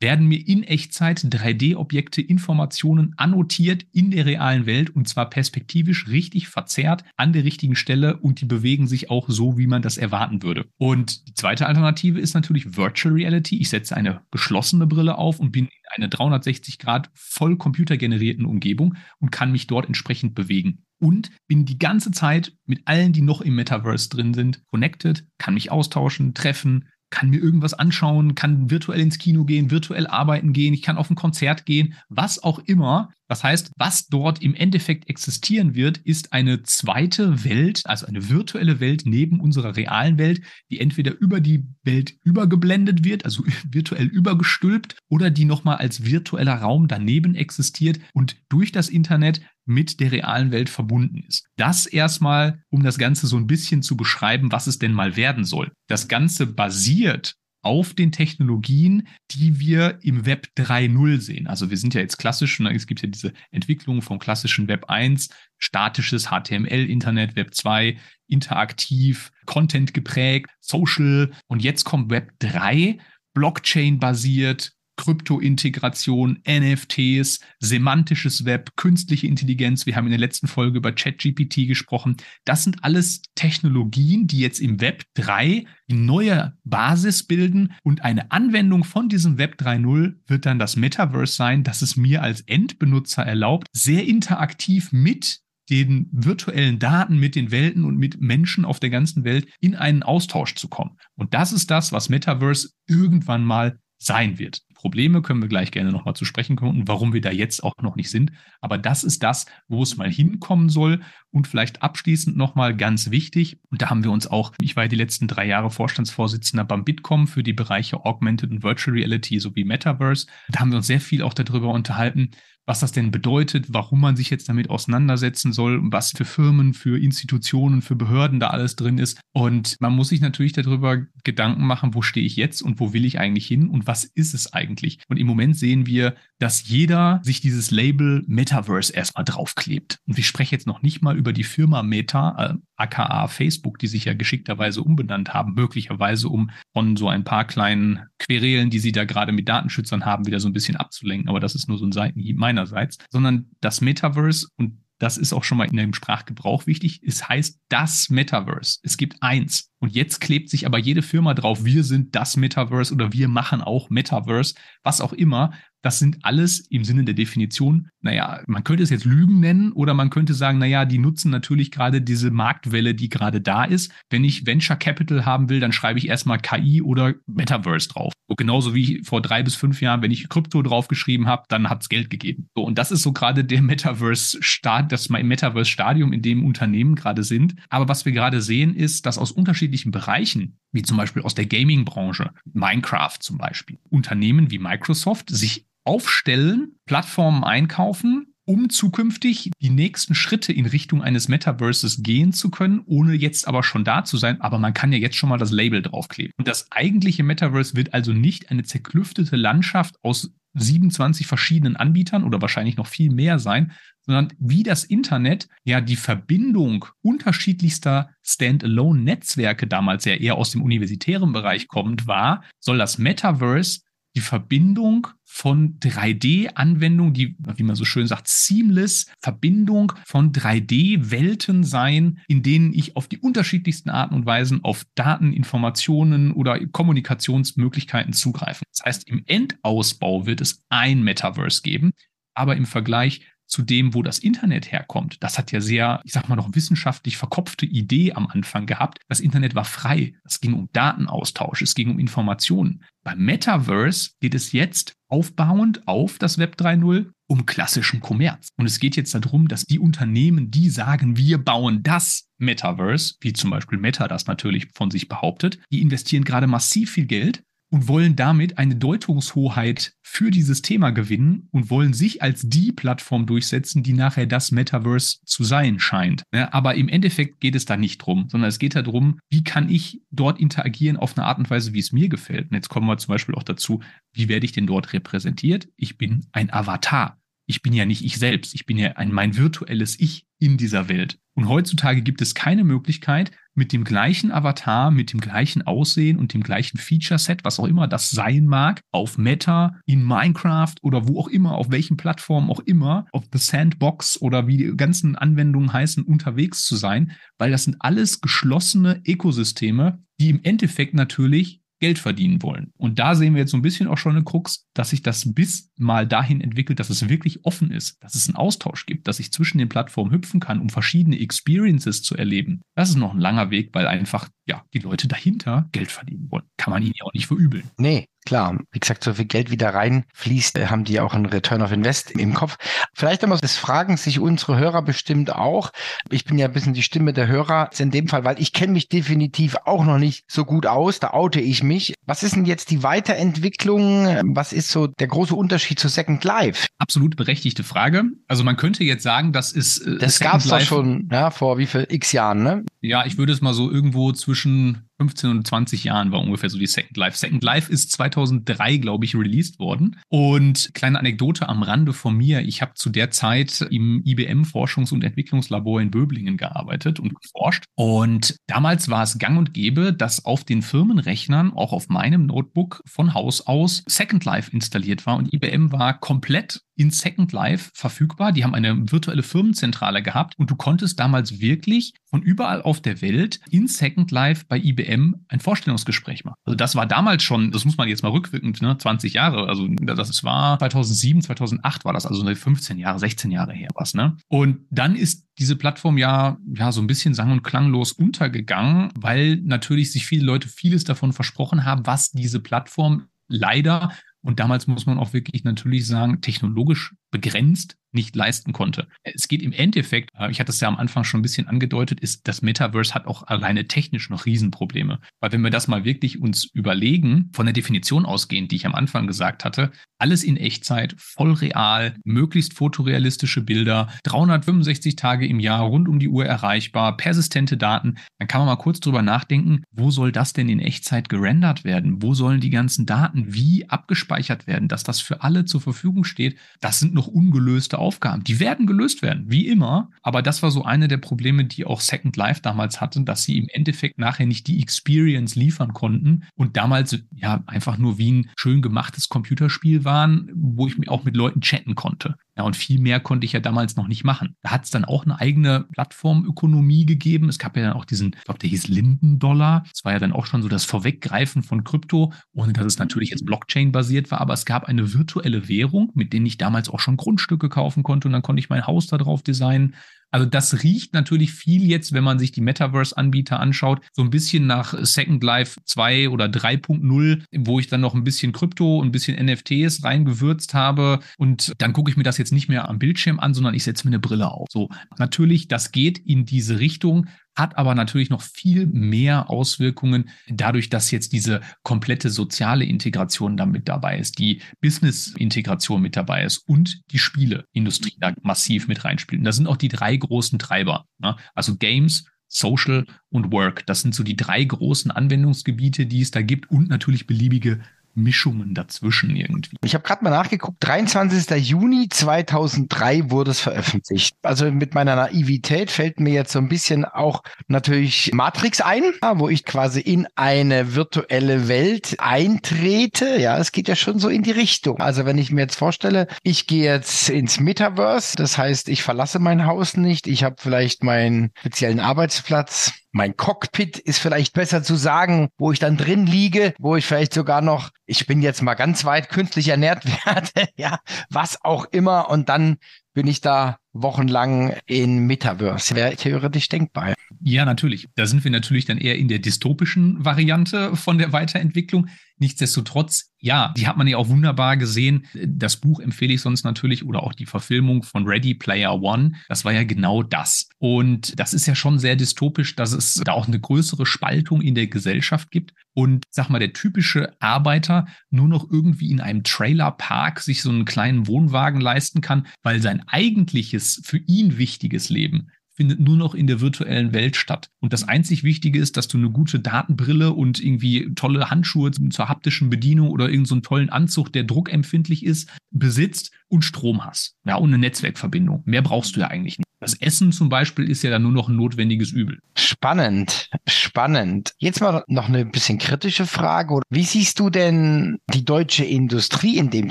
werden 0.00 0.26
mir 0.26 0.46
in 0.46 0.62
Echtzeit 0.62 1.18
3D-Objekte, 1.18 2.20
Informationen 2.20 3.14
annotiert 3.16 3.86
in 3.92 4.10
der 4.10 4.26
realen 4.26 4.66
Welt 4.66 4.90
und 4.90 5.08
zwar 5.08 5.28
perspektivisch 5.28 6.08
richtig 6.08 6.48
verzerrt 6.48 7.04
an 7.16 7.32
der 7.32 7.44
richtigen 7.44 7.74
Stelle 7.74 8.18
und 8.18 8.40
die 8.40 8.46
bewegen 8.46 8.86
sich 8.86 9.10
auch 9.10 9.28
so, 9.28 9.58
wie 9.58 9.66
man 9.66 9.82
das 9.82 9.98
erwarten 9.98 10.42
würde. 10.42 10.66
Und 10.76 11.28
die 11.28 11.34
zweite 11.34 11.66
Alternative 11.66 12.20
ist 12.20 12.34
natürlich 12.34 12.76
Virtual 12.76 13.14
Reality. 13.14 13.58
Ich 13.58 13.68
setze 13.68 13.96
eine 13.96 14.20
geschlossene 14.30 14.86
Brille 14.86 15.18
auf 15.18 15.40
und 15.40 15.52
bin 15.52 15.66
in 15.66 15.70
einer 15.96 16.08
360 16.08 16.78
Grad 16.78 17.10
voll 17.14 17.56
computergenerierten 17.56 18.44
Umgebung 18.44 18.96
und 19.18 19.30
kann 19.30 19.52
mich 19.52 19.66
dort 19.66 19.86
entsprechend 19.86 20.34
bewegen 20.34 20.84
und 21.00 21.30
bin 21.46 21.64
die 21.64 21.78
ganze 21.78 22.10
Zeit 22.10 22.52
mit 22.66 22.82
allen, 22.86 23.12
die 23.12 23.22
noch 23.22 23.40
im 23.40 23.54
Metaverse 23.54 24.08
drin 24.08 24.34
sind, 24.34 24.64
connected, 24.66 25.24
kann 25.38 25.54
mich 25.54 25.70
austauschen, 25.70 26.34
treffen, 26.34 26.88
kann 27.10 27.30
mir 27.30 27.40
irgendwas 27.40 27.74
anschauen, 27.74 28.34
kann 28.34 28.70
virtuell 28.70 29.00
ins 29.00 29.18
Kino 29.18 29.44
gehen, 29.44 29.70
virtuell 29.70 30.06
arbeiten 30.06 30.52
gehen, 30.52 30.74
ich 30.74 30.82
kann 30.82 30.98
auf 30.98 31.10
ein 31.10 31.16
Konzert 31.16 31.64
gehen, 31.64 31.94
was 32.08 32.42
auch 32.42 32.58
immer. 32.60 33.10
Das 33.28 33.44
heißt, 33.44 33.72
was 33.76 34.08
dort 34.08 34.42
im 34.42 34.54
Endeffekt 34.54 35.08
existieren 35.08 35.74
wird, 35.74 35.98
ist 35.98 36.32
eine 36.32 36.62
zweite 36.62 37.44
Welt, 37.44 37.82
also 37.84 38.06
eine 38.06 38.28
virtuelle 38.28 38.80
Welt 38.80 39.02
neben 39.04 39.40
unserer 39.40 39.76
realen 39.76 40.18
Welt, 40.18 40.40
die 40.70 40.80
entweder 40.80 41.18
über 41.18 41.40
die 41.40 41.66
Welt 41.82 42.14
übergeblendet 42.24 43.04
wird, 43.04 43.24
also 43.24 43.44
virtuell 43.70 44.06
übergestülpt, 44.06 44.96
oder 45.08 45.30
die 45.30 45.44
nochmal 45.44 45.76
als 45.76 46.04
virtueller 46.04 46.54
Raum 46.54 46.88
daneben 46.88 47.34
existiert 47.34 48.00
und 48.12 48.36
durch 48.48 48.72
das 48.72 48.88
Internet 48.88 49.40
mit 49.68 50.00
der 50.00 50.12
realen 50.12 50.50
Welt 50.50 50.68
verbunden 50.70 51.22
ist. 51.26 51.46
Das 51.56 51.86
erstmal, 51.86 52.62
um 52.70 52.82
das 52.82 52.98
Ganze 52.98 53.26
so 53.26 53.36
ein 53.36 53.46
bisschen 53.46 53.82
zu 53.82 53.96
beschreiben, 53.96 54.50
was 54.50 54.66
es 54.66 54.78
denn 54.78 54.92
mal 54.92 55.16
werden 55.16 55.44
soll. 55.44 55.70
Das 55.86 56.08
Ganze 56.08 56.46
basiert 56.46 57.36
auf 57.62 57.92
den 57.92 58.12
Technologien, 58.12 59.08
die 59.32 59.58
wir 59.58 59.98
im 60.02 60.24
Web 60.26 60.46
3.0 60.56 61.20
sehen. 61.20 61.46
Also 61.46 61.70
wir 61.70 61.76
sind 61.76 61.92
ja 61.92 62.00
jetzt 62.00 62.16
klassisch, 62.16 62.60
es 62.60 62.86
gibt 62.86 63.02
ja 63.02 63.08
diese 63.08 63.32
Entwicklung 63.50 64.00
vom 64.00 64.18
klassischen 64.18 64.68
Web 64.68 64.86
1, 64.88 65.28
statisches 65.58 66.28
HTML-Internet, 66.30 67.36
Web 67.36 67.54
2, 67.54 67.98
interaktiv, 68.28 69.32
Content 69.44 69.92
geprägt, 69.92 70.50
Social 70.60 71.32
und 71.48 71.62
jetzt 71.62 71.84
kommt 71.84 72.10
Web 72.10 72.32
3, 72.38 72.98
Blockchain-basiert, 73.34 74.72
Krypto-Integration, 74.98 76.42
NFTs, 76.46 77.40
semantisches 77.60 78.44
Web, 78.44 78.76
künstliche 78.76 79.26
Intelligenz. 79.26 79.86
Wir 79.86 79.96
haben 79.96 80.04
in 80.04 80.10
der 80.10 80.18
letzten 80.18 80.48
Folge 80.48 80.76
über 80.76 80.92
ChatGPT 80.92 81.66
gesprochen. 81.66 82.16
Das 82.44 82.64
sind 82.64 82.84
alles 82.84 83.22
Technologien, 83.34 84.26
die 84.26 84.40
jetzt 84.40 84.60
im 84.60 84.80
Web 84.82 85.04
3 85.14 85.64
die 85.90 85.94
neue 85.94 86.56
Basis 86.64 87.22
bilden 87.22 87.72
und 87.82 88.04
eine 88.04 88.30
Anwendung 88.30 88.84
von 88.84 89.08
diesem 89.08 89.38
Web 89.38 89.56
3.0 89.58 90.16
wird 90.26 90.44
dann 90.44 90.58
das 90.58 90.76
Metaverse 90.76 91.32
sein, 91.32 91.64
das 91.64 91.80
es 91.80 91.96
mir 91.96 92.22
als 92.22 92.42
Endbenutzer 92.42 93.24
erlaubt, 93.24 93.68
sehr 93.72 94.06
interaktiv 94.06 94.92
mit 94.92 95.40
den 95.70 96.08
virtuellen 96.12 96.78
Daten 96.78 97.18
mit 97.18 97.34
den 97.34 97.50
Welten 97.50 97.84
und 97.84 97.98
mit 97.98 98.20
Menschen 98.20 98.64
auf 98.64 98.80
der 98.80 98.90
ganzen 98.90 99.24
Welt 99.24 99.48
in 99.60 99.74
einen 99.74 100.02
Austausch 100.02 100.54
zu 100.54 100.68
kommen. 100.68 100.96
Und 101.14 101.34
das 101.34 101.52
ist 101.52 101.70
das, 101.70 101.92
was 101.92 102.08
Metaverse 102.08 102.70
irgendwann 102.86 103.44
mal 103.44 103.78
sein 103.98 104.38
wird. 104.38 104.62
Probleme 104.74 105.22
können 105.22 105.42
wir 105.42 105.48
gleich 105.48 105.72
gerne 105.72 105.90
nochmal 105.90 106.14
zu 106.14 106.24
sprechen 106.24 106.54
kommen 106.54 106.80
und 106.80 106.88
warum 106.88 107.12
wir 107.12 107.20
da 107.20 107.32
jetzt 107.32 107.64
auch 107.64 107.74
noch 107.82 107.96
nicht 107.96 108.10
sind. 108.10 108.30
Aber 108.60 108.78
das 108.78 109.02
ist 109.02 109.24
das, 109.24 109.46
wo 109.66 109.82
es 109.82 109.96
mal 109.96 110.10
hinkommen 110.10 110.68
soll. 110.68 111.00
Und 111.30 111.48
vielleicht 111.48 111.82
abschließend 111.82 112.36
nochmal 112.36 112.76
ganz 112.76 113.10
wichtig, 113.10 113.60
und 113.70 113.82
da 113.82 113.90
haben 113.90 114.04
wir 114.04 114.12
uns 114.12 114.26
auch, 114.28 114.52
ich 114.62 114.76
war 114.76 114.84
ja 114.84 114.88
die 114.88 114.96
letzten 114.96 115.26
drei 115.26 115.46
Jahre 115.46 115.70
Vorstandsvorsitzender 115.70 116.64
beim 116.64 116.84
Bitkom 116.84 117.26
für 117.26 117.42
die 117.42 117.52
Bereiche 117.52 118.04
Augmented 118.04 118.50
und 118.50 118.62
Virtual 118.62 118.96
Reality 118.96 119.40
sowie 119.40 119.64
Metaverse. 119.64 120.26
Da 120.48 120.60
haben 120.60 120.70
wir 120.70 120.76
uns 120.76 120.86
sehr 120.86 121.00
viel 121.00 121.22
auch 121.22 121.34
darüber 121.34 121.70
unterhalten, 121.70 122.30
was 122.68 122.80
das 122.80 122.92
denn 122.92 123.10
bedeutet, 123.10 123.68
warum 123.70 123.98
man 123.98 124.14
sich 124.14 124.28
jetzt 124.28 124.46
damit 124.50 124.68
auseinandersetzen 124.68 125.54
soll, 125.54 125.80
was 125.84 126.10
für 126.10 126.26
Firmen, 126.26 126.74
für 126.74 127.00
Institutionen, 127.02 127.80
für 127.80 127.96
Behörden 127.96 128.40
da 128.40 128.48
alles 128.48 128.76
drin 128.76 128.98
ist. 128.98 129.18
Und 129.32 129.76
man 129.80 129.94
muss 129.94 130.10
sich 130.10 130.20
natürlich 130.20 130.52
darüber 130.52 130.98
Gedanken 131.24 131.66
machen, 131.66 131.94
wo 131.94 132.02
stehe 132.02 132.26
ich 132.26 132.36
jetzt 132.36 132.60
und 132.60 132.78
wo 132.78 132.92
will 132.92 133.06
ich 133.06 133.18
eigentlich 133.18 133.46
hin 133.46 133.68
und 133.68 133.86
was 133.86 134.04
ist 134.04 134.34
es 134.34 134.52
eigentlich. 134.52 134.98
Und 135.08 135.16
im 135.16 135.26
Moment 135.26 135.56
sehen 135.56 135.86
wir, 135.86 136.14
dass 136.38 136.68
jeder 136.68 137.20
sich 137.22 137.40
dieses 137.40 137.70
Label 137.70 138.22
Metaverse 138.26 138.92
erstmal 138.92 139.24
draufklebt. 139.24 139.98
Und 140.06 140.18
ich 140.18 140.26
spreche 140.26 140.54
jetzt 140.54 140.66
noch 140.66 140.82
nicht 140.82 141.00
mal 141.00 141.16
über 141.16 141.32
die 141.32 141.44
Firma 141.44 141.82
Meta, 141.82 142.36
äh, 142.38 142.54
aka 142.76 143.26
Facebook, 143.28 143.78
die 143.78 143.88
sich 143.88 144.04
ja 144.04 144.14
geschickterweise 144.14 144.82
umbenannt 144.82 145.34
haben, 145.34 145.54
möglicherweise 145.54 146.28
um 146.28 146.50
von 146.72 146.96
so 146.96 147.08
ein 147.08 147.24
paar 147.24 147.44
kleinen 147.44 148.02
Querelen, 148.18 148.70
die 148.70 148.78
sie 148.78 148.92
da 148.92 149.04
gerade 149.04 149.32
mit 149.32 149.48
Datenschützern 149.48 150.04
haben, 150.04 150.26
wieder 150.26 150.38
so 150.38 150.48
ein 150.48 150.52
bisschen 150.52 150.76
abzulenken. 150.76 151.28
Aber 151.28 151.40
das 151.40 151.54
ist 151.54 151.68
nur 151.68 151.78
so 151.78 151.86
ein 151.86 151.92
Seitenhieb 151.92 152.38
meiner 152.38 152.57
einerseits, 152.58 152.98
sondern 153.10 153.50
das 153.60 153.80
Metaverse 153.80 154.48
und 154.56 154.82
das 155.00 155.16
ist 155.16 155.32
auch 155.32 155.44
schon 155.44 155.58
mal 155.58 155.68
in 155.68 155.76
dem 155.76 155.94
Sprachgebrauch 155.94 156.66
wichtig. 156.66 157.00
Es 157.04 157.28
heißt 157.28 157.60
das 157.68 158.10
Metaverse. 158.10 158.80
Es 158.82 158.96
gibt 158.96 159.22
eins. 159.22 159.70
Und 159.78 159.94
jetzt 159.94 160.20
klebt 160.20 160.50
sich 160.50 160.66
aber 160.66 160.78
jede 160.78 161.02
Firma 161.02 161.34
drauf, 161.34 161.64
wir 161.64 161.84
sind 161.84 162.16
das 162.16 162.36
Metaverse 162.36 162.92
oder 162.92 163.12
wir 163.12 163.28
machen 163.28 163.60
auch 163.60 163.90
Metaverse, 163.90 164.56
was 164.82 165.00
auch 165.00 165.12
immer. 165.12 165.52
Das 165.82 166.00
sind 166.00 166.18
alles 166.24 166.66
im 166.70 166.82
Sinne 166.82 167.04
der 167.04 167.14
Definition, 167.14 167.90
naja, 168.00 168.42
man 168.46 168.64
könnte 168.64 168.82
es 168.82 168.90
jetzt 168.90 169.04
Lügen 169.04 169.40
nennen 169.40 169.72
oder 169.72 169.92
man 169.94 170.10
könnte 170.10 170.34
sagen, 170.34 170.58
naja, 170.58 170.84
die 170.84 170.98
nutzen 170.98 171.30
natürlich 171.30 171.70
gerade 171.70 172.00
diese 172.00 172.30
Marktwelle, 172.30 172.94
die 172.94 173.08
gerade 173.08 173.40
da 173.40 173.64
ist. 173.64 173.92
Wenn 174.08 174.24
ich 174.24 174.46
Venture 174.46 174.76
Capital 174.76 175.26
haben 175.26 175.48
will, 175.48 175.60
dann 175.60 175.72
schreibe 175.72 175.98
ich 175.98 176.08
erstmal 176.08 176.38
KI 176.38 176.80
oder 176.80 177.14
Metaverse 177.26 177.88
drauf. 177.88 178.12
So 178.28 178.36
genauso 178.36 178.74
wie 178.74 179.02
vor 179.04 179.22
drei 179.22 179.42
bis 179.42 179.56
fünf 179.56 179.80
Jahren, 179.80 180.02
wenn 180.02 180.10
ich 180.10 180.28
Krypto 180.28 180.62
draufgeschrieben 180.62 181.26
habe, 181.26 181.44
dann 181.48 181.68
hat 181.68 181.82
es 181.82 181.88
Geld 181.88 182.10
gegeben. 182.10 182.48
So, 182.54 182.62
und 182.62 182.78
das 182.78 182.92
ist 182.92 183.02
so 183.02 183.12
gerade 183.12 183.44
der 183.44 183.62
Metaverse-Start, 183.62 184.92
das 184.92 185.08
Metaverse-Stadium, 185.08 186.12
in 186.12 186.22
dem 186.22 186.44
Unternehmen 186.44 186.94
gerade 186.94 187.24
sind. 187.24 187.56
Aber 187.70 187.88
was 187.88 188.04
wir 188.04 188.12
gerade 188.12 188.42
sehen, 188.42 188.74
ist, 188.74 189.06
dass 189.06 189.18
aus 189.18 189.32
unterschiedlichen 189.32 189.90
Bereichen, 189.90 190.58
wie 190.72 190.82
zum 190.82 190.98
Beispiel 190.98 191.22
aus 191.22 191.34
der 191.34 191.46
Gaming-Branche, 191.46 192.30
Minecraft 192.52 193.16
zum 193.18 193.38
Beispiel, 193.38 193.78
Unternehmen 193.88 194.50
wie 194.50 194.58
Microsoft 194.58 195.30
sich 195.30 195.66
aufstellen, 195.88 196.76
Plattformen 196.84 197.44
einkaufen, 197.44 198.34
um 198.44 198.68
zukünftig 198.68 199.50
die 199.60 199.70
nächsten 199.70 200.14
Schritte 200.14 200.52
in 200.52 200.66
Richtung 200.66 201.02
eines 201.02 201.28
Metaverses 201.28 202.02
gehen 202.02 202.32
zu 202.32 202.50
können, 202.50 202.82
ohne 202.84 203.14
jetzt 203.14 203.48
aber 203.48 203.62
schon 203.62 203.84
da 203.84 204.04
zu 204.04 204.18
sein. 204.18 204.40
Aber 204.42 204.58
man 204.58 204.74
kann 204.74 204.92
ja 204.92 204.98
jetzt 204.98 205.16
schon 205.16 205.30
mal 205.30 205.38
das 205.38 205.50
Label 205.50 205.80
draufkleben. 205.80 206.32
Und 206.38 206.46
das 206.46 206.70
eigentliche 206.70 207.22
Metaverse 207.22 207.74
wird 207.74 207.94
also 207.94 208.12
nicht 208.12 208.50
eine 208.50 208.64
zerklüftete 208.64 209.36
Landschaft 209.36 209.96
aus 210.02 210.34
27 210.54 211.26
verschiedenen 211.26 211.76
Anbietern 211.76 212.24
oder 212.24 212.40
wahrscheinlich 212.40 212.76
noch 212.76 212.86
viel 212.86 213.10
mehr 213.10 213.38
sein, 213.38 213.72
sondern 214.04 214.32
wie 214.38 214.62
das 214.62 214.84
Internet 214.84 215.48
ja 215.64 215.80
die 215.80 215.96
Verbindung 215.96 216.86
unterschiedlichster 217.02 218.10
Standalone-Netzwerke 218.22 219.66
damals 219.66 220.04
ja 220.04 220.14
eher 220.14 220.36
aus 220.36 220.50
dem 220.50 220.62
universitären 220.62 221.32
Bereich 221.32 221.68
kommend 221.68 222.06
war, 222.06 222.44
soll 222.60 222.78
das 222.78 222.98
Metaverse 222.98 223.80
die 224.16 224.20
Verbindung 224.20 225.08
von 225.24 225.78
3D-Anwendungen, 225.80 227.12
die, 227.12 227.36
wie 227.56 227.62
man 227.62 227.76
so 227.76 227.84
schön 227.84 228.06
sagt, 228.06 228.28
seamless 228.28 229.06
Verbindung 229.20 229.92
von 230.06 230.32
3D-Welten 230.32 231.64
sein, 231.64 232.20
in 232.26 232.42
denen 232.42 232.72
ich 232.72 232.96
auf 232.96 233.06
die 233.08 233.18
unterschiedlichsten 233.18 233.90
Arten 233.90 234.14
und 234.14 234.26
Weisen 234.26 234.64
auf 234.64 234.84
Daten, 234.94 235.32
Informationen 235.32 236.32
oder 236.32 236.58
Kommunikationsmöglichkeiten 236.66 238.12
zugreifen. 238.12 238.64
Das 238.72 238.84
heißt, 238.84 239.08
im 239.08 239.22
Endausbau 239.26 240.26
wird 240.26 240.40
es 240.40 240.64
ein 240.68 241.02
Metaverse 241.02 241.62
geben, 241.62 241.92
aber 242.34 242.56
im 242.56 242.66
Vergleich 242.66 243.26
zu 243.48 243.62
dem, 243.62 243.94
wo 243.94 244.02
das 244.02 244.18
Internet 244.18 244.70
herkommt. 244.70 245.22
Das 245.22 245.38
hat 245.38 245.50
ja 245.50 245.60
sehr, 245.60 246.00
ich 246.04 246.12
sag 246.12 246.28
mal 246.28 246.36
noch 246.36 246.54
wissenschaftlich 246.54 247.16
verkopfte 247.16 247.66
Idee 247.66 248.12
am 248.12 248.26
Anfang 248.26 248.66
gehabt. 248.66 249.00
Das 249.08 249.20
Internet 249.20 249.54
war 249.54 249.64
frei. 249.64 250.14
Es 250.24 250.40
ging 250.40 250.54
um 250.54 250.68
Datenaustausch, 250.72 251.62
es 251.62 251.74
ging 251.74 251.90
um 251.90 251.98
Informationen. 251.98 252.84
Beim 253.02 253.18
Metaverse 253.18 254.10
geht 254.20 254.34
es 254.34 254.52
jetzt 254.52 254.94
aufbauend 255.08 255.88
auf 255.88 256.18
das 256.18 256.38
Web 256.38 256.56
3.0 256.58 257.10
um 257.26 257.46
klassischen 257.46 258.00
Kommerz. 258.00 258.48
Und 258.56 258.66
es 258.66 258.80
geht 258.80 258.96
jetzt 258.96 259.14
darum, 259.14 259.48
dass 259.48 259.64
die 259.64 259.78
Unternehmen, 259.78 260.50
die 260.50 260.70
sagen, 260.70 261.16
wir 261.16 261.38
bauen 261.38 261.82
das 261.82 262.28
Metaverse, 262.38 263.14
wie 263.20 263.32
zum 263.32 263.50
Beispiel 263.50 263.78
Meta 263.78 264.08
das 264.08 264.26
natürlich 264.26 264.68
von 264.74 264.90
sich 264.90 265.08
behauptet, 265.08 265.58
die 265.70 265.82
investieren 265.82 266.24
gerade 266.24 266.46
massiv 266.46 266.92
viel 266.92 267.06
Geld 267.06 267.42
und 267.70 267.88
wollen 267.88 268.16
damit 268.16 268.58
eine 268.58 268.76
Deutungshoheit 268.76 269.92
für 270.02 270.30
dieses 270.30 270.62
Thema 270.62 270.90
gewinnen 270.90 271.48
und 271.52 271.70
wollen 271.70 271.92
sich 271.92 272.22
als 272.22 272.48
die 272.48 272.72
Plattform 272.72 273.26
durchsetzen, 273.26 273.82
die 273.82 273.92
nachher 273.92 274.26
das 274.26 274.52
Metaverse 274.52 275.18
zu 275.24 275.44
sein 275.44 275.78
scheint. 275.78 276.22
Aber 276.32 276.74
im 276.76 276.88
Endeffekt 276.88 277.40
geht 277.40 277.54
es 277.54 277.66
da 277.66 277.76
nicht 277.76 277.98
drum, 277.98 278.28
sondern 278.30 278.48
es 278.48 278.58
geht 278.58 278.74
darum, 278.74 279.18
wie 279.28 279.44
kann 279.44 279.68
ich 279.68 280.00
dort 280.10 280.40
interagieren 280.40 280.96
auf 280.96 281.16
eine 281.16 281.26
Art 281.26 281.38
und 281.38 281.50
Weise, 281.50 281.74
wie 281.74 281.80
es 281.80 281.92
mir 281.92 282.08
gefällt. 282.08 282.50
Und 282.50 282.54
jetzt 282.54 282.68
kommen 282.68 282.86
wir 282.86 282.98
zum 282.98 283.12
Beispiel 283.12 283.34
auch 283.34 283.42
dazu, 283.42 283.80
wie 284.12 284.28
werde 284.28 284.46
ich 284.46 284.52
denn 284.52 284.66
dort 284.66 284.92
repräsentiert? 284.92 285.68
Ich 285.76 285.98
bin 285.98 286.26
ein 286.32 286.52
Avatar. 286.52 287.18
Ich 287.46 287.62
bin 287.62 287.72
ja 287.72 287.86
nicht 287.86 288.04
ich 288.04 288.18
selbst. 288.18 288.54
Ich 288.54 288.66
bin 288.66 288.76
ja 288.78 288.92
ein, 288.92 289.12
mein 289.12 289.36
virtuelles 289.36 289.98
Ich 290.00 290.26
in 290.38 290.56
dieser 290.56 290.88
Welt. 290.88 291.18
Und 291.38 291.48
heutzutage 291.48 292.02
gibt 292.02 292.20
es 292.20 292.34
keine 292.34 292.64
Möglichkeit, 292.64 293.30
mit 293.54 293.72
dem 293.72 293.84
gleichen 293.84 294.32
Avatar, 294.32 294.90
mit 294.90 295.12
dem 295.12 295.20
gleichen 295.20 295.62
Aussehen 295.62 296.18
und 296.18 296.34
dem 296.34 296.42
gleichen 296.42 296.78
Feature-Set, 296.78 297.44
was 297.44 297.60
auch 297.60 297.66
immer 297.66 297.86
das 297.86 298.10
sein 298.10 298.46
mag, 298.46 298.80
auf 298.90 299.18
Meta, 299.18 299.78
in 299.86 300.04
Minecraft 300.04 300.74
oder 300.82 301.06
wo 301.06 301.20
auch 301.20 301.28
immer, 301.28 301.54
auf 301.54 301.70
welchen 301.70 301.96
Plattformen 301.96 302.50
auch 302.50 302.58
immer, 302.58 303.06
auf 303.12 303.22
The 303.32 303.38
Sandbox 303.38 304.20
oder 304.20 304.48
wie 304.48 304.56
die 304.56 304.76
ganzen 304.76 305.14
Anwendungen 305.14 305.72
heißen, 305.72 306.02
unterwegs 306.02 306.64
zu 306.64 306.74
sein, 306.74 307.12
weil 307.38 307.52
das 307.52 307.62
sind 307.62 307.76
alles 307.78 308.20
geschlossene 308.20 309.00
Ökosysteme, 309.06 310.02
die 310.18 310.30
im 310.30 310.40
Endeffekt 310.42 310.94
natürlich 310.94 311.60
Geld 311.80 311.98
verdienen 311.98 312.42
wollen. 312.42 312.72
Und 312.76 312.98
da 312.98 313.14
sehen 313.14 313.34
wir 313.34 313.40
jetzt 313.40 313.50
so 313.50 313.56
ein 313.56 313.62
bisschen 313.62 313.88
auch 313.88 313.98
schon 313.98 314.12
eine 314.12 314.24
Krux, 314.24 314.66
dass 314.74 314.90
sich 314.90 315.02
das 315.02 315.32
bis 315.32 315.70
mal 315.76 316.06
dahin 316.06 316.40
entwickelt, 316.40 316.80
dass 316.80 316.90
es 316.90 317.08
wirklich 317.08 317.44
offen 317.44 317.70
ist, 317.70 318.02
dass 318.02 318.14
es 318.14 318.28
einen 318.28 318.36
Austausch 318.36 318.86
gibt, 318.86 319.08
dass 319.08 319.20
ich 319.20 319.32
zwischen 319.32 319.58
den 319.58 319.68
Plattformen 319.68 320.12
hüpfen 320.12 320.40
kann, 320.40 320.60
um 320.60 320.68
verschiedene 320.68 321.18
Experiences 321.18 322.02
zu 322.02 322.16
erleben. 322.16 322.62
Das 322.74 322.90
ist 322.90 322.96
noch 322.96 323.14
ein 323.14 323.20
langer 323.20 323.50
Weg, 323.50 323.70
weil 323.72 323.86
einfach 323.86 324.28
ja, 324.46 324.64
die 324.74 324.78
Leute 324.78 325.08
dahinter 325.08 325.68
Geld 325.72 325.92
verdienen 325.92 326.30
wollen. 326.30 326.44
Kann 326.56 326.72
man 326.72 326.82
ihnen 326.82 326.94
ja 326.96 327.04
auch 327.04 327.12
nicht 327.12 327.26
verübeln. 327.26 327.64
Nee, 327.76 328.06
klar. 328.28 328.58
Wie 328.72 328.78
gesagt, 328.78 329.04
so 329.04 329.14
viel 329.14 329.24
Geld 329.24 329.50
wieder 329.50 329.72
reinfließt, 329.72 330.58
äh, 330.58 330.66
haben 330.66 330.84
die 330.84 331.00
auch 331.00 331.14
einen 331.14 331.26
Return 331.26 331.62
of 331.62 331.72
Invest 331.72 332.10
im 332.10 332.34
Kopf. 332.34 332.56
Vielleicht 332.94 333.22
einmal, 333.22 333.38
das 333.38 333.56
fragen 333.56 333.96
sich 333.96 334.20
unsere 334.20 334.58
Hörer 334.58 334.82
bestimmt 334.82 335.34
auch. 335.34 335.70
Ich 336.10 336.26
bin 336.26 336.36
ja 336.36 336.46
ein 336.46 336.52
bisschen 336.52 336.74
die 336.74 336.82
Stimme 336.82 337.14
der 337.14 337.26
Hörer 337.26 337.70
in 337.78 337.90
dem 337.90 338.06
Fall, 338.06 338.24
weil 338.24 338.38
ich 338.38 338.52
kenne 338.52 338.74
mich 338.74 338.88
definitiv 338.88 339.56
auch 339.64 339.82
noch 339.82 339.96
nicht 339.96 340.24
so 340.28 340.44
gut 340.44 340.66
aus. 340.66 341.00
Da 341.00 341.12
oute 341.12 341.40
ich 341.40 341.62
mich. 341.62 341.94
Was 342.04 342.22
ist 342.22 342.36
denn 342.36 342.44
jetzt 342.44 342.70
die 342.70 342.82
Weiterentwicklung? 342.82 344.34
Was 344.34 344.52
ist 344.52 344.70
so 344.70 344.86
der 344.86 345.06
große 345.06 345.34
Unterschied 345.34 345.78
zu 345.78 345.88
Second 345.88 346.22
Life? 346.24 346.66
Absolut 346.76 347.16
berechtigte 347.16 347.64
Frage. 347.64 348.04
Also 348.26 348.44
man 348.44 348.58
könnte 348.58 348.84
jetzt 348.84 349.02
sagen, 349.02 349.32
das 349.32 349.52
ist. 349.52 349.78
Äh, 349.78 349.98
das 349.98 350.20
gab 350.20 350.36
es 350.36 350.48
doch 350.48 350.60
schon 350.60 351.08
ja, 351.10 351.30
vor 351.30 351.56
wie 351.56 351.66
viel 351.66 351.86
x 351.88 352.12
Jahren, 352.12 352.42
ne? 352.42 352.64
Ja, 352.82 353.06
ich 353.06 353.16
würde 353.16 353.32
es 353.32 353.40
mal 353.40 353.54
so 353.54 353.70
irgendwo 353.70 354.12
zwischen 354.12 354.87
15 355.00 355.30
und 355.30 355.46
20 355.46 355.84
Jahren 355.84 356.10
war 356.12 356.20
ungefähr 356.20 356.50
so 356.50 356.58
die 356.58 356.66
Second 356.66 356.96
Life. 356.96 357.16
Second 357.16 357.42
Life 357.42 357.72
ist 357.72 357.92
2003, 357.92 358.78
glaube 358.78 359.04
ich, 359.04 359.14
released 359.14 359.58
worden. 359.58 359.96
Und 360.08 360.70
kleine 360.74 360.98
Anekdote 360.98 361.48
am 361.48 361.62
Rande 361.62 361.92
von 361.92 362.16
mir. 362.16 362.40
Ich 362.40 362.62
habe 362.62 362.74
zu 362.74 362.90
der 362.90 363.10
Zeit 363.10 363.66
im 363.70 364.02
IBM 364.04 364.42
Forschungs- 364.42 364.92
und 364.92 365.04
Entwicklungslabor 365.04 365.80
in 365.80 365.90
Böblingen 365.90 366.36
gearbeitet 366.36 366.98
und 366.98 367.14
geforscht. 367.20 367.64
Und 367.76 368.36
damals 368.46 368.88
war 368.88 369.04
es 369.04 369.18
gang 369.18 369.38
und 369.38 369.54
gäbe, 369.54 369.92
dass 369.92 370.24
auf 370.24 370.44
den 370.44 370.62
Firmenrechnern, 370.62 371.52
auch 371.52 371.72
auf 371.72 371.88
meinem 371.88 372.26
Notebook 372.26 372.82
von 372.86 373.14
Haus 373.14 373.46
aus, 373.46 373.84
Second 373.86 374.24
Life 374.24 374.50
installiert 374.50 375.06
war. 375.06 375.16
Und 375.16 375.32
IBM 375.32 375.70
war 375.70 375.98
komplett 375.98 376.62
in 376.78 376.90
Second 376.90 377.32
Life 377.32 377.70
verfügbar. 377.74 378.32
Die 378.32 378.44
haben 378.44 378.54
eine 378.54 378.90
virtuelle 378.92 379.24
Firmenzentrale 379.24 380.02
gehabt 380.02 380.34
und 380.38 380.50
du 380.50 380.56
konntest 380.56 381.00
damals 381.00 381.40
wirklich 381.40 381.92
von 382.08 382.22
überall 382.22 382.62
auf 382.62 382.80
der 382.80 383.02
Welt 383.02 383.40
in 383.50 383.66
Second 383.66 384.10
Life 384.12 384.44
bei 384.48 384.58
IBM 384.58 385.16
ein 385.28 385.40
Vorstellungsgespräch 385.40 386.24
machen. 386.24 386.36
Also 386.44 386.56
das 386.56 386.76
war 386.76 386.86
damals 386.86 387.24
schon, 387.24 387.50
das 387.50 387.64
muss 387.64 387.76
man 387.76 387.88
jetzt 387.88 388.02
mal 388.02 388.10
rückwirkend, 388.10 388.62
ne, 388.62 388.78
20 388.78 389.12
Jahre, 389.12 389.48
also 389.48 389.66
das 389.68 390.22
war 390.22 390.58
2007, 390.58 391.22
2008 391.22 391.84
war 391.84 391.92
das, 391.92 392.06
also 392.06 392.24
15 392.24 392.78
Jahre, 392.78 392.98
16 392.98 393.30
Jahre 393.30 393.52
her 393.52 393.68
was, 393.74 393.94
ne? 393.94 394.16
Und 394.28 394.60
dann 394.70 394.94
ist 394.94 395.26
diese 395.38 395.56
Plattform 395.56 395.98
ja, 395.98 396.38
ja 396.54 396.70
so 396.70 396.80
ein 396.80 396.86
bisschen 396.86 397.14
sang- 397.14 397.32
und 397.32 397.42
klanglos 397.42 397.92
untergegangen, 397.92 398.90
weil 398.96 399.36
natürlich 399.42 399.92
sich 399.92 400.06
viele 400.06 400.24
Leute 400.24 400.48
vieles 400.48 400.84
davon 400.84 401.12
versprochen 401.12 401.64
haben, 401.64 401.86
was 401.86 402.10
diese 402.10 402.40
Plattform 402.40 403.08
leider 403.28 403.92
und 404.22 404.40
damals 404.40 404.66
muss 404.66 404.86
man 404.86 404.98
auch 404.98 405.12
wirklich 405.12 405.44
natürlich 405.44 405.86
sagen, 405.86 406.20
technologisch 406.20 406.94
begrenzt 407.10 407.77
nicht 407.92 408.14
leisten 408.16 408.52
konnte. 408.52 408.88
Es 409.02 409.28
geht 409.28 409.42
im 409.42 409.52
Endeffekt, 409.52 410.10
äh, 410.18 410.30
ich 410.30 410.40
hatte 410.40 410.50
es 410.50 410.60
ja 410.60 410.68
am 410.68 410.76
Anfang 410.76 411.04
schon 411.04 411.20
ein 411.20 411.22
bisschen 411.22 411.48
angedeutet, 411.48 412.00
ist 412.00 412.28
das 412.28 412.42
Metaverse 412.42 412.94
hat 412.94 413.06
auch 413.06 413.26
alleine 413.26 413.66
technisch 413.66 414.10
noch 414.10 414.26
Riesenprobleme. 414.26 415.00
Weil 415.20 415.32
wenn 415.32 415.42
wir 415.42 415.50
das 415.50 415.68
mal 415.68 415.84
wirklich 415.84 416.20
uns 416.20 416.44
überlegen, 416.52 417.30
von 417.32 417.46
der 417.46 417.52
Definition 417.52 418.04
ausgehend, 418.04 418.52
die 418.52 418.56
ich 418.56 418.66
am 418.66 418.74
Anfang 418.74 419.06
gesagt 419.06 419.44
hatte, 419.44 419.72
alles 419.98 420.22
in 420.22 420.36
Echtzeit, 420.36 420.94
voll 420.98 421.32
real, 421.32 421.96
möglichst 422.04 422.54
fotorealistische 422.54 423.42
Bilder, 423.42 423.88
365 424.04 424.96
Tage 424.96 425.26
im 425.26 425.40
Jahr 425.40 425.62
rund 425.62 425.88
um 425.88 425.98
die 425.98 426.08
Uhr 426.08 426.24
erreichbar, 426.24 426.96
persistente 426.96 427.56
Daten, 427.56 427.96
dann 428.18 428.28
kann 428.28 428.40
man 428.40 428.48
mal 428.48 428.56
kurz 428.56 428.80
drüber 428.80 429.02
nachdenken, 429.02 429.62
wo 429.72 429.90
soll 429.90 430.12
das 430.12 430.32
denn 430.32 430.48
in 430.48 430.60
Echtzeit 430.60 431.08
gerendert 431.08 431.64
werden? 431.64 432.02
Wo 432.02 432.14
sollen 432.14 432.40
die 432.40 432.50
ganzen 432.50 432.86
Daten 432.86 433.34
wie 433.34 433.68
abgespeichert 433.68 434.46
werden, 434.46 434.68
dass 434.68 434.84
das 434.84 435.00
für 435.00 435.22
alle 435.22 435.44
zur 435.44 435.60
Verfügung 435.60 436.04
steht? 436.04 436.38
Das 436.60 436.78
sind 436.78 436.94
noch 436.94 437.06
ungelöste. 437.06 437.78
Die 438.24 438.40
werden 438.40 438.66
gelöst 438.66 439.02
werden, 439.02 439.24
wie 439.28 439.48
immer. 439.48 439.90
Aber 440.02 440.22
das 440.22 440.42
war 440.42 440.50
so 440.50 440.64
eine 440.64 440.88
der 440.88 440.98
Probleme, 440.98 441.44
die 441.44 441.64
auch 441.64 441.80
Second 441.80 442.16
Life 442.16 442.40
damals 442.42 442.80
hatten, 442.80 443.04
dass 443.04 443.22
sie 443.22 443.38
im 443.38 443.48
Endeffekt 443.48 443.98
nachher 443.98 444.26
nicht 444.26 444.46
die 444.46 444.60
Experience 444.60 445.34
liefern 445.34 445.72
konnten 445.72 446.24
und 446.34 446.56
damals 446.56 446.98
ja 447.14 447.42
einfach 447.46 447.78
nur 447.78 447.98
wie 447.98 448.12
ein 448.12 448.30
schön 448.36 448.62
gemachtes 448.62 449.08
Computerspiel 449.08 449.84
waren, 449.84 450.30
wo 450.34 450.66
ich 450.66 450.78
mir 450.78 450.90
auch 450.90 451.04
mit 451.04 451.16
Leuten 451.16 451.40
chatten 451.40 451.74
konnte. 451.74 452.16
Ja, 452.38 452.44
und 452.44 452.54
viel 452.54 452.78
mehr 452.78 453.00
konnte 453.00 453.24
ich 453.24 453.32
ja 453.32 453.40
damals 453.40 453.74
noch 453.74 453.88
nicht 453.88 454.04
machen. 454.04 454.36
Da 454.42 454.52
hat 454.52 454.64
es 454.64 454.70
dann 454.70 454.84
auch 454.84 455.04
eine 455.04 455.18
eigene 455.18 455.66
Plattformökonomie 455.72 456.86
gegeben. 456.86 457.28
Es 457.28 457.40
gab 457.40 457.56
ja 457.56 457.64
dann 457.64 457.72
auch 457.72 457.84
diesen, 457.84 458.14
ich 458.16 458.24
glaube, 458.24 458.38
der 458.38 458.48
hieß 458.48 458.68
Linden-Dollar. 458.68 459.64
Das 459.68 459.84
war 459.84 459.92
ja 459.92 459.98
dann 459.98 460.12
auch 460.12 460.24
schon 460.24 460.42
so 460.42 460.48
das 460.48 460.64
Vorweggreifen 460.64 461.42
von 461.42 461.64
Krypto, 461.64 462.12
ohne 462.32 462.52
dass 462.52 462.64
es 462.64 462.78
natürlich 462.78 463.10
jetzt 463.10 463.26
Blockchain-basiert 463.26 464.12
war. 464.12 464.20
Aber 464.20 464.34
es 464.34 464.44
gab 464.44 464.66
eine 464.66 464.94
virtuelle 464.94 465.48
Währung, 465.48 465.90
mit 465.94 466.12
denen 466.12 466.26
ich 466.26 466.38
damals 466.38 466.68
auch 466.68 466.78
schon 466.78 466.96
Grundstücke 466.96 467.48
kaufen 467.68 467.82
konnte 467.82 468.08
und 468.08 468.12
dann 468.12 468.22
konnte 468.22 468.40
ich 468.40 468.48
mein 468.48 468.66
Haus 468.66 468.86
da 468.86 468.96
drauf 468.96 469.22
designen. 469.22 469.74
Also 470.10 470.24
das 470.24 470.62
riecht 470.62 470.94
natürlich 470.94 471.32
viel 471.32 471.62
jetzt, 471.62 471.92
wenn 471.92 472.02
man 472.02 472.18
sich 472.18 472.32
die 472.32 472.40
Metaverse-Anbieter 472.40 473.38
anschaut, 473.38 473.80
so 473.92 474.00
ein 474.00 474.08
bisschen 474.08 474.46
nach 474.46 474.74
Second 474.80 475.22
Life 475.22 475.60
2 475.66 476.08
oder 476.08 476.26
3.0, 476.26 477.24
wo 477.36 477.60
ich 477.60 477.66
dann 477.66 477.82
noch 477.82 477.94
ein 477.94 478.04
bisschen 478.04 478.32
Krypto 478.32 478.78
und 478.78 478.88
ein 478.88 478.92
bisschen 478.92 479.22
NFTs 479.22 479.84
reingewürzt 479.84 480.54
habe. 480.54 481.00
Und 481.18 481.52
dann 481.58 481.74
gucke 481.74 481.90
ich 481.90 481.98
mir 481.98 482.04
das 482.04 482.16
jetzt 482.16 482.32
nicht 482.32 482.48
mehr 482.48 482.70
am 482.70 482.78
Bildschirm 482.78 483.20
an, 483.20 483.34
sondern 483.34 483.52
ich 483.52 483.64
setze 483.64 483.86
mir 483.86 483.90
eine 483.90 483.98
Brille 483.98 484.30
auf. 484.30 484.46
So, 484.50 484.70
natürlich, 484.96 485.48
das 485.48 485.72
geht 485.72 485.98
in 485.98 486.24
diese 486.24 486.58
Richtung 486.58 487.06
hat 487.38 487.56
aber 487.56 487.74
natürlich 487.74 488.10
noch 488.10 488.22
viel 488.22 488.66
mehr 488.66 489.30
Auswirkungen 489.30 490.10
dadurch, 490.28 490.68
dass 490.68 490.90
jetzt 490.90 491.12
diese 491.12 491.40
komplette 491.62 492.10
soziale 492.10 492.64
Integration 492.64 493.36
damit 493.36 493.68
dabei 493.68 493.98
ist, 493.98 494.18
die 494.18 494.42
Business-Integration 494.60 495.80
mit 495.80 495.96
dabei 495.96 496.24
ist 496.24 496.38
und 496.38 496.80
die 496.90 496.98
Spieleindustrie 496.98 497.94
da 497.98 498.12
massiv 498.22 498.68
mit 498.68 498.84
reinspielt. 498.84 499.20
Und 499.20 499.24
das 499.24 499.36
sind 499.36 499.46
auch 499.46 499.56
die 499.56 499.68
drei 499.68 499.96
großen 499.96 500.38
Treiber. 500.38 500.86
Ne? 500.98 501.16
Also 501.34 501.56
Games, 501.56 502.04
Social 502.28 502.86
und 503.10 503.32
Work. 503.32 503.64
Das 503.66 503.80
sind 503.80 503.94
so 503.94 504.02
die 504.02 504.16
drei 504.16 504.44
großen 504.44 504.90
Anwendungsgebiete, 504.90 505.86
die 505.86 506.02
es 506.02 506.10
da 506.10 506.22
gibt 506.22 506.50
und 506.50 506.68
natürlich 506.68 507.06
beliebige 507.06 507.60
Mischungen 507.94 508.54
dazwischen 508.54 509.14
irgendwie. 509.16 509.56
Ich 509.64 509.74
habe 509.74 509.84
gerade 509.84 510.04
mal 510.04 510.10
nachgeguckt, 510.10 510.58
23. 510.60 511.48
Juni 511.48 511.88
2003 511.88 513.10
wurde 513.10 513.30
es 513.30 513.40
veröffentlicht. 513.40 514.16
Also 514.22 514.50
mit 514.50 514.74
meiner 514.74 514.96
Naivität 514.96 515.70
fällt 515.70 516.00
mir 516.00 516.12
jetzt 516.12 516.32
so 516.32 516.38
ein 516.38 516.48
bisschen 516.48 516.84
auch 516.84 517.22
natürlich 517.48 518.12
Matrix 518.12 518.60
ein, 518.60 518.82
wo 519.14 519.28
ich 519.28 519.44
quasi 519.44 519.80
in 519.80 520.06
eine 520.14 520.74
virtuelle 520.74 521.48
Welt 521.48 521.96
eintrete. 521.98 523.20
Ja, 523.20 523.38
es 523.38 523.52
geht 523.52 523.68
ja 523.68 523.76
schon 523.76 523.98
so 523.98 524.08
in 524.08 524.22
die 524.22 524.30
Richtung. 524.30 524.78
Also 524.78 525.04
wenn 525.04 525.18
ich 525.18 525.32
mir 525.32 525.42
jetzt 525.42 525.56
vorstelle, 525.56 526.06
ich 526.22 526.46
gehe 526.46 526.64
jetzt 526.72 527.08
ins 527.08 527.40
Metaverse, 527.40 528.16
das 528.16 528.38
heißt, 528.38 528.68
ich 528.68 528.82
verlasse 528.82 529.18
mein 529.18 529.46
Haus 529.46 529.76
nicht, 529.76 530.06
ich 530.06 530.24
habe 530.24 530.36
vielleicht 530.38 530.82
meinen 530.82 531.30
speziellen 531.38 531.80
Arbeitsplatz, 531.80 532.72
mein 532.92 533.16
Cockpit 533.16 533.78
ist 533.78 533.98
vielleicht 533.98 534.32
besser 534.32 534.62
zu 534.62 534.74
sagen, 534.76 535.28
wo 535.38 535.52
ich 535.52 535.58
dann 535.58 535.76
drin 535.76 536.06
liege, 536.06 536.54
wo 536.58 536.76
ich 536.76 536.86
vielleicht 536.86 537.12
sogar 537.12 537.42
noch, 537.42 537.70
ich 537.86 538.06
bin 538.06 538.22
jetzt 538.22 538.42
mal 538.42 538.54
ganz 538.54 538.84
weit 538.84 539.10
künstlich 539.10 539.48
ernährt 539.48 539.84
werde, 540.06 540.48
ja, 540.56 540.80
was 541.10 541.44
auch 541.44 541.66
immer. 541.66 542.10
Und 542.10 542.28
dann 542.28 542.56
bin 542.94 543.06
ich 543.06 543.20
da 543.20 543.58
wochenlang 543.72 544.56
in 544.66 545.06
Metaverse. 545.06 545.76
Wäre 545.76 545.94
theoretisch 545.96 546.48
denkbar. 546.48 546.94
Ja, 547.20 547.44
natürlich. 547.44 547.88
Da 547.94 548.06
sind 548.06 548.24
wir 548.24 548.30
natürlich 548.30 548.64
dann 548.64 548.78
eher 548.78 548.96
in 548.96 549.08
der 549.08 549.20
dystopischen 549.20 550.04
Variante 550.04 550.74
von 550.74 550.98
der 550.98 551.12
Weiterentwicklung. 551.12 551.88
Nichtsdestotrotz, 552.18 553.12
ja, 553.20 553.52
die 553.56 553.66
hat 553.66 553.76
man 553.76 553.86
ja 553.86 553.96
auch 553.96 554.08
wunderbar 554.08 554.56
gesehen. 554.56 555.06
Das 555.24 555.56
Buch 555.56 555.80
empfehle 555.80 556.14
ich 556.14 556.20
sonst 556.20 556.44
natürlich 556.44 556.84
oder 556.84 557.02
auch 557.02 557.12
die 557.12 557.26
Verfilmung 557.26 557.82
von 557.82 558.06
Ready 558.06 558.34
Player 558.34 558.80
One. 558.80 559.12
Das 559.28 559.44
war 559.44 559.52
ja 559.52 559.64
genau 559.64 560.02
das. 560.02 560.48
Und 560.58 561.18
das 561.18 561.34
ist 561.34 561.46
ja 561.46 561.54
schon 561.54 561.78
sehr 561.78 561.96
dystopisch, 561.96 562.56
dass 562.56 562.72
es 562.72 562.94
da 562.94 563.12
auch 563.12 563.28
eine 563.28 563.40
größere 563.40 563.86
Spaltung 563.86 564.40
in 564.40 564.54
der 564.54 564.66
Gesellschaft 564.66 565.30
gibt. 565.30 565.52
Und 565.74 566.06
sag 566.10 566.28
mal, 566.28 566.40
der 566.40 566.52
typische 566.52 567.12
Arbeiter 567.20 567.86
nur 568.10 568.28
noch 568.28 568.50
irgendwie 568.50 568.90
in 568.90 569.00
einem 569.00 569.22
Trailerpark 569.22 570.20
sich 570.20 570.42
so 570.42 570.50
einen 570.50 570.64
kleinen 570.64 571.06
Wohnwagen 571.06 571.60
leisten 571.60 572.00
kann, 572.00 572.26
weil 572.42 572.60
sein 572.60 572.82
eigentliches, 572.88 573.80
für 573.84 573.98
ihn 573.98 574.38
wichtiges 574.38 574.88
Leben 574.88 575.30
findet 575.58 575.80
nur 575.80 575.96
noch 575.96 576.14
in 576.14 576.28
der 576.28 576.40
virtuellen 576.40 576.94
Welt 576.94 577.16
statt. 577.16 577.50
Und 577.58 577.72
das 577.72 577.82
einzig 577.82 578.22
Wichtige 578.22 578.60
ist, 578.60 578.76
dass 578.76 578.86
du 578.86 578.96
eine 578.96 579.10
gute 579.10 579.40
Datenbrille 579.40 580.12
und 580.12 580.40
irgendwie 580.40 580.94
tolle 580.94 581.30
Handschuhe 581.30 581.72
zur 581.72 582.08
haptischen 582.08 582.48
Bedienung 582.48 582.90
oder 582.90 583.06
irgendeinen 583.06 583.26
so 583.26 583.48
tollen 583.48 583.68
Anzug, 583.68 584.12
der 584.12 584.22
druckempfindlich 584.22 585.04
ist, 585.04 585.28
besitzt 585.50 586.12
und 586.28 586.44
Strom 586.44 586.84
hast. 586.84 587.16
Ja, 587.24 587.34
und 587.34 587.50
eine 587.50 587.58
Netzwerkverbindung. 587.58 588.44
Mehr 588.44 588.62
brauchst 588.62 588.94
du 588.94 589.00
ja 589.00 589.08
eigentlich 589.08 589.38
nicht. 589.38 589.48
Das 589.58 589.74
Essen 589.74 590.12
zum 590.12 590.28
Beispiel 590.28 590.70
ist 590.70 590.84
ja 590.84 590.90
dann 590.90 591.02
nur 591.02 591.10
noch 591.10 591.28
ein 591.28 591.34
notwendiges 591.34 591.90
Übel. 591.90 592.20
Spannend, 592.36 593.28
spannend. 593.48 594.34
Jetzt 594.38 594.60
mal 594.60 594.84
noch 594.86 595.08
eine 595.08 595.26
bisschen 595.26 595.58
kritische 595.58 596.06
Frage. 596.06 596.62
Wie 596.70 596.84
siehst 596.84 597.18
du 597.18 597.30
denn 597.30 597.98
die 598.14 598.24
deutsche 598.24 598.64
Industrie 598.64 599.38
in 599.38 599.50
dem 599.50 599.70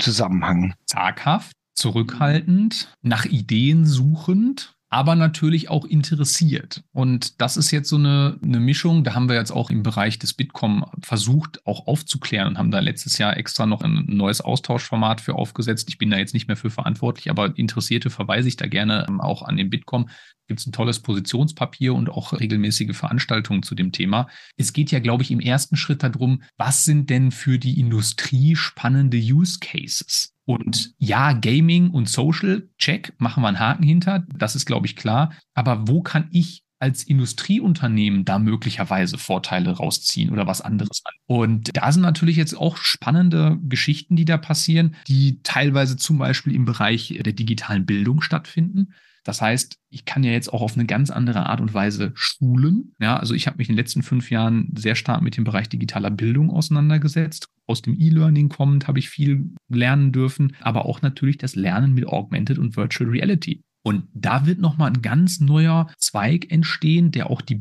Zusammenhang? 0.00 0.74
Zaghaft, 0.84 1.52
zurückhaltend, 1.72 2.94
nach 3.00 3.24
Ideen 3.24 3.86
suchend 3.86 4.74
aber 4.90 5.14
natürlich 5.14 5.68
auch 5.68 5.84
interessiert. 5.84 6.82
Und 6.92 7.40
das 7.40 7.56
ist 7.56 7.70
jetzt 7.70 7.90
so 7.90 7.96
eine, 7.96 8.38
eine 8.42 8.58
Mischung. 8.58 9.04
Da 9.04 9.14
haben 9.14 9.28
wir 9.28 9.36
jetzt 9.36 9.50
auch 9.50 9.70
im 9.70 9.82
Bereich 9.82 10.18
des 10.18 10.32
Bitkom 10.32 10.84
versucht, 11.02 11.66
auch 11.66 11.86
aufzuklären 11.86 12.48
und 12.48 12.58
haben 12.58 12.70
da 12.70 12.80
letztes 12.80 13.18
Jahr 13.18 13.36
extra 13.36 13.66
noch 13.66 13.82
ein 13.82 14.06
neues 14.08 14.40
Austauschformat 14.40 15.20
für 15.20 15.34
aufgesetzt. 15.34 15.88
Ich 15.90 15.98
bin 15.98 16.10
da 16.10 16.16
jetzt 16.16 16.32
nicht 16.32 16.48
mehr 16.48 16.56
für 16.56 16.70
verantwortlich, 16.70 17.30
aber 17.30 17.56
Interessierte 17.58 18.08
verweise 18.08 18.48
ich 18.48 18.56
da 18.56 18.66
gerne 18.66 19.06
ähm, 19.08 19.20
auch 19.20 19.42
an 19.42 19.56
den 19.56 19.68
Bitkom. 19.68 20.08
Gibt 20.46 20.60
es 20.60 20.66
ein 20.66 20.72
tolles 20.72 21.00
Positionspapier 21.00 21.92
und 21.92 22.08
auch 22.08 22.32
regelmäßige 22.32 22.96
Veranstaltungen 22.96 23.62
zu 23.62 23.74
dem 23.74 23.92
Thema. 23.92 24.28
Es 24.56 24.72
geht 24.72 24.90
ja, 24.90 25.00
glaube 25.00 25.22
ich, 25.22 25.30
im 25.30 25.40
ersten 25.40 25.76
Schritt 25.76 26.02
darum, 26.02 26.42
was 26.56 26.86
sind 26.86 27.10
denn 27.10 27.30
für 27.30 27.58
die 27.58 27.78
Industrie 27.78 28.56
spannende 28.56 29.18
Use 29.18 29.58
Cases? 29.60 30.32
Und 30.48 30.94
ja, 30.96 31.34
Gaming 31.34 31.90
und 31.90 32.08
Social, 32.08 32.70
check, 32.78 33.12
machen 33.18 33.42
wir 33.42 33.48
einen 33.48 33.58
Haken 33.58 33.82
hinter. 33.82 34.24
Das 34.34 34.56
ist, 34.56 34.64
glaube 34.64 34.86
ich, 34.86 34.96
klar. 34.96 35.30
Aber 35.52 35.86
wo 35.88 36.00
kann 36.00 36.28
ich 36.32 36.64
als 36.78 37.02
Industrieunternehmen 37.02 38.24
da 38.24 38.38
möglicherweise 38.38 39.18
Vorteile 39.18 39.72
rausziehen 39.72 40.30
oder 40.30 40.46
was 40.46 40.62
anderes 40.62 41.02
an. 41.04 41.12
Und 41.26 41.76
da 41.76 41.92
sind 41.92 42.00
natürlich 42.00 42.36
jetzt 42.36 42.54
auch 42.54 42.78
spannende 42.78 43.58
Geschichten, 43.64 44.16
die 44.16 44.24
da 44.24 44.38
passieren, 44.38 44.96
die 45.06 45.40
teilweise 45.42 45.98
zum 45.98 46.16
Beispiel 46.16 46.54
im 46.54 46.64
Bereich 46.64 47.08
der 47.08 47.34
digitalen 47.34 47.84
Bildung 47.84 48.22
stattfinden. 48.22 48.94
Das 49.28 49.42
heißt, 49.42 49.78
ich 49.90 50.06
kann 50.06 50.24
ja 50.24 50.32
jetzt 50.32 50.50
auch 50.50 50.62
auf 50.62 50.74
eine 50.74 50.86
ganz 50.86 51.10
andere 51.10 51.44
Art 51.44 51.60
und 51.60 51.74
Weise 51.74 52.12
schulen. 52.14 52.94
Ja, 52.98 53.18
also 53.18 53.34
ich 53.34 53.46
habe 53.46 53.58
mich 53.58 53.68
in 53.68 53.74
den 53.74 53.78
letzten 53.78 54.02
fünf 54.02 54.30
Jahren 54.30 54.72
sehr 54.74 54.94
stark 54.94 55.20
mit 55.20 55.36
dem 55.36 55.44
Bereich 55.44 55.68
digitaler 55.68 56.10
Bildung 56.10 56.48
auseinandergesetzt. 56.48 57.50
Aus 57.66 57.82
dem 57.82 58.00
E-Learning 58.00 58.48
kommend 58.48 58.88
habe 58.88 58.98
ich 58.98 59.10
viel 59.10 59.50
lernen 59.68 60.12
dürfen, 60.12 60.56
aber 60.60 60.86
auch 60.86 61.02
natürlich 61.02 61.36
das 61.36 61.56
Lernen 61.56 61.92
mit 61.92 62.06
Augmented 62.06 62.56
und 62.56 62.78
Virtual 62.78 63.10
Reality. 63.10 63.60
Und 63.82 64.08
da 64.14 64.46
wird 64.46 64.60
nochmal 64.60 64.92
ein 64.92 65.02
ganz 65.02 65.40
neuer 65.40 65.88
Zweig 65.98 66.50
entstehen, 66.50 67.10
der 67.10 67.28
auch 67.28 67.42
die 67.42 67.54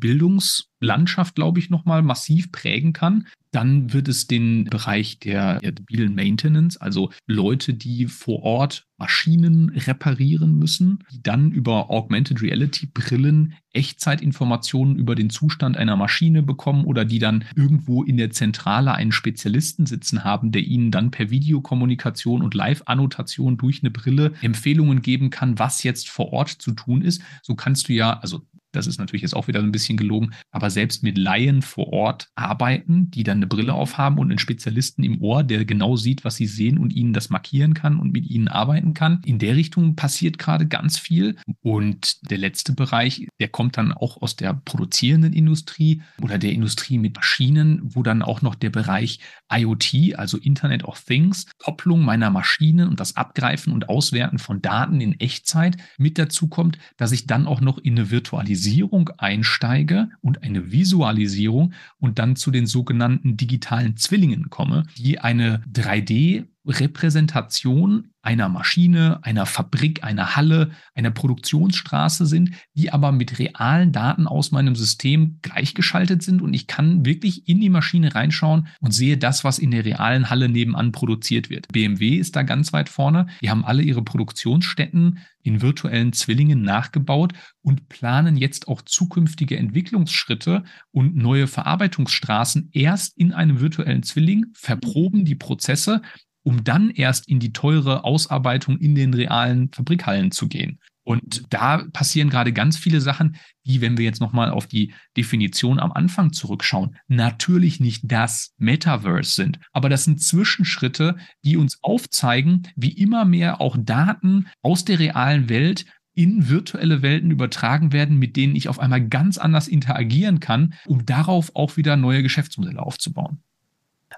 Bildungslandschaft, 0.80 1.36
glaube 1.36 1.60
ich, 1.60 1.70
nochmal 1.70 2.02
massiv 2.02 2.52
prägen 2.52 2.94
kann. 2.94 3.28
Dann 3.52 3.94
wird 3.94 4.08
es 4.08 4.28
den 4.28 4.66
Bereich 4.66 5.20
der, 5.20 5.60
der 5.60 5.72
mobilen 5.72 6.14
Maintenance, 6.14 6.80
also 6.80 7.12
Leute, 7.26 7.74
die 7.74 8.06
vor 8.08 8.44
Ort 8.44 8.86
Maschinen 8.98 9.70
reparieren 9.70 10.58
müssen, 10.58 11.04
die 11.12 11.22
dann 11.24 11.52
über 11.52 11.90
Augmented 11.90 12.42
Reality 12.42 12.88
Brillen 12.88 13.54
Echtzeitinformationen 13.74 14.98
über 14.98 15.16
den 15.16 15.30
Zustand 15.30 15.78
einer 15.78 15.96
Maschine 15.96 16.44
bekommen 16.44 16.84
oder 16.86 17.06
die 17.06 17.20
dann 17.20 17.46
irgendwo 17.56 18.04
in 18.04 18.18
der 18.18 18.32
Zentrale 18.32 18.94
einen 18.94 19.12
Spezialisten 19.12 19.86
sitzen 19.86 20.24
haben, 20.24 20.52
der 20.52 20.64
ihnen 20.64 20.92
dann 20.92 21.12
per 21.12 21.30
Videokommunikation 21.30 22.42
und 22.42 22.54
Live-Annotation 22.54 23.58
durch 23.58 23.82
eine 23.82 23.92
Brille 23.92 24.34
Empfehlungen 24.42 25.02
geben 25.02 25.30
kann, 25.30 25.58
was 25.58 25.84
jetzt 25.84 26.10
vor 26.10 26.34
Ort 26.34 26.50
zu 26.50 26.74
tun 26.74 27.02
ist. 27.02 27.22
So 27.44 27.56
kannst 27.56 27.88
du 27.88 27.94
ja, 27.94 28.20
also 28.20 28.42
das 28.72 28.88
ist 28.88 29.00
natürlich 29.00 29.22
jetzt 29.22 29.36
auch 29.36 29.48
wieder 29.48 29.60
ein 29.60 29.72
bisschen 29.72 29.98
gelogen, 29.98 30.34
aber 30.52 30.70
selbst 30.70 31.04
mit 31.04 31.18
Laien 31.18 31.62
vor 31.62 31.94
Ort 31.94 32.28
arbeiten, 32.36 33.10
die 33.12 33.24
dann 33.24 33.38
eine 33.38 33.48
Brille 33.48 33.74
aufhaben 33.74 34.20
und 34.20 34.30
einen 34.30 34.40
Spezialisten 34.40 35.04
im 35.04 35.22
Ohr, 35.22 35.44
der 35.44 35.66
genau 35.66 35.96
sieht, 35.96 36.26
was 36.26 36.36
sie 36.36 36.48
sehen 36.48 36.78
und 36.78 36.94
ihnen 36.94 37.14
das 37.14 37.30
markieren 37.30 37.74
kann 37.74 38.00
und 38.00 38.12
mit 38.12 38.28
ihnen 38.28 38.48
arbeiten 38.48 38.94
kann. 38.94 39.22
In 39.26 39.40
der 39.40 39.56
Richtung 39.56 39.96
passiert 39.96 40.38
gerade 40.38 40.68
ganz 40.68 41.00
viel. 41.00 41.38
Und 41.62 42.30
der 42.30 42.38
letzte 42.38 42.74
Bereich, 42.74 43.28
der 43.40 43.48
kommt 43.48 43.78
dann 43.78 43.94
auch 43.94 44.22
aus 44.22 44.36
der 44.36 44.54
produzierenden 44.54 45.34
Industrie 45.34 46.02
oder 46.22 46.38
der 46.38 46.52
Industrie 46.52 46.98
mit 46.98 47.16
Maschinen, 47.16 47.82
wo 47.84 48.04
dann 48.04 48.22
auch 48.22 48.42
noch 48.42 48.56
der 48.56 48.70
Bereich 48.70 49.20
IoT, 49.52 50.16
also 50.16 50.38
Internet 50.38 50.84
of 50.84 51.04
Things, 51.04 51.46
Kopplung 51.58 52.04
meiner 52.04 52.30
Maschinen 52.30 52.90
und 52.90 53.00
das 53.00 53.16
Abgreifen 53.16 53.74
und 53.74 53.90
Auswerten 53.90 54.40
von 54.40 54.62
Daten 54.62 55.02
in 55.02 55.20
Echtzeit 55.20 55.78
mit 55.98 56.18
dazu 56.18 56.48
kommt, 56.48 56.78
dass 56.98 57.12
ich 57.12 57.28
dann 57.28 57.48
auch 57.48 57.62
noch 57.62 57.78
in 57.78 57.98
eine 57.98 58.12
Virtualisierung 58.12 58.57
Visualisierung 58.58 59.10
einsteige 59.18 60.10
und 60.22 60.44
eine 60.44 60.72
Visualisierung 60.72 61.74
und 62.00 62.18
dann 62.18 62.36
zu 62.36 62.50
den 62.50 62.66
sogenannten 62.66 63.38
digitalen 63.38 63.98
Zwillingen 63.98 64.50
komme, 64.50 64.84
die 64.98 65.20
eine 65.20 65.62
3D 65.72 66.46
Repräsentation 66.68 68.12
einer 68.28 68.50
Maschine, 68.50 69.20
einer 69.22 69.46
Fabrik, 69.46 70.04
einer 70.04 70.36
Halle, 70.36 70.72
einer 70.94 71.12
Produktionsstraße 71.12 72.26
sind, 72.26 72.52
die 72.74 72.92
aber 72.92 73.14
mit 73.14 73.40
realen 73.40 73.94
Daten 73.94 74.28
aus 74.28 74.52
meinem 74.52 74.76
System 74.76 75.40
gleichgeschaltet 75.42 76.22
sind 76.22 76.42
und 76.42 76.54
ich 76.54 76.68
kann 76.68 77.06
wirklich 77.06 77.48
in 77.48 77.62
die 77.62 77.70
Maschine 77.70 78.14
reinschauen 78.16 78.68
und 78.82 78.92
sehe 78.92 79.18
das, 79.18 79.46
was 79.46 79.60
in 79.60 79.72
der 79.72 79.86
realen 79.86 80.30
Halle 80.30 80.50
nebenan 80.50 80.92
produziert 80.92 81.50
wird. 81.50 81.70
BMW 81.70 82.16
ist 82.16 82.36
da 82.36 82.44
ganz 82.44 82.74
weit 82.74 82.90
vorne. 82.90 83.28
Die 83.42 83.50
haben 83.50 83.64
alle 83.64 83.82
ihre 83.82 84.04
Produktionsstätten 84.04 85.20
in 85.42 85.62
virtuellen 85.62 86.12
Zwillingen 86.12 86.62
nachgebaut 86.64 87.32
und 87.62 87.88
planen 87.88 88.36
jetzt 88.36 88.68
auch 88.68 88.82
zukünftige 88.82 89.58
Entwicklungsschritte 89.58 90.66
und 90.92 91.16
neue 91.16 91.48
Verarbeitungsstraßen 91.48 92.72
erst 92.74 93.18
in 93.18 93.32
einem 93.32 93.62
virtuellen 93.62 94.04
Zwilling, 94.04 94.48
verproben 94.54 95.24
die 95.24 95.36
Prozesse 95.36 96.02
um 96.48 96.64
dann 96.64 96.92
erst 96.92 97.28
in 97.28 97.42
die 97.42 97.52
teure 97.52 98.06
Ausarbeitung 98.06 98.78
in 98.78 98.96
den 98.96 99.14
realen 99.14 99.70
Fabrikhallen 99.74 100.32
zu 100.32 100.48
gehen. 100.48 100.80
Und 101.04 101.44
da 101.50 101.84
passieren 101.92 102.30
gerade 102.30 102.54
ganz 102.54 102.78
viele 102.78 103.02
Sachen, 103.02 103.36
die, 103.66 103.82
wenn 103.82 103.98
wir 103.98 104.06
jetzt 104.06 104.22
nochmal 104.22 104.52
auf 104.52 104.66
die 104.66 104.94
Definition 105.18 105.78
am 105.78 105.92
Anfang 105.92 106.32
zurückschauen, 106.32 106.96
natürlich 107.10 107.82
nicht 107.82 108.04
das 108.06 108.54
Metaverse 108.58 109.34
sind. 109.34 109.60
Aber 109.74 109.90
das 109.90 110.06
sind 110.06 110.22
Zwischenschritte, 110.22 111.18
die 111.44 111.58
uns 111.58 111.80
aufzeigen, 111.82 112.64
wie 112.78 112.94
immer 112.94 113.26
mehr 113.26 113.60
auch 113.60 113.76
Daten 113.78 114.48
aus 114.62 114.86
der 114.86 115.00
realen 115.00 115.50
Welt 115.50 115.86
in 116.14 116.48
virtuelle 116.48 117.02
Welten 117.02 117.30
übertragen 117.30 117.92
werden, 117.92 118.18
mit 118.18 118.38
denen 118.38 118.56
ich 118.56 118.70
auf 118.70 118.80
einmal 118.80 119.06
ganz 119.06 119.38
anders 119.38 119.68
interagieren 119.68 120.40
kann, 120.40 120.76
um 120.86 121.06
darauf 121.06 121.52
auch 121.58 121.76
wieder 121.76 121.98
neue 121.98 122.24
Geschäftsmodelle 122.24 122.82
aufzubauen. 122.82 123.44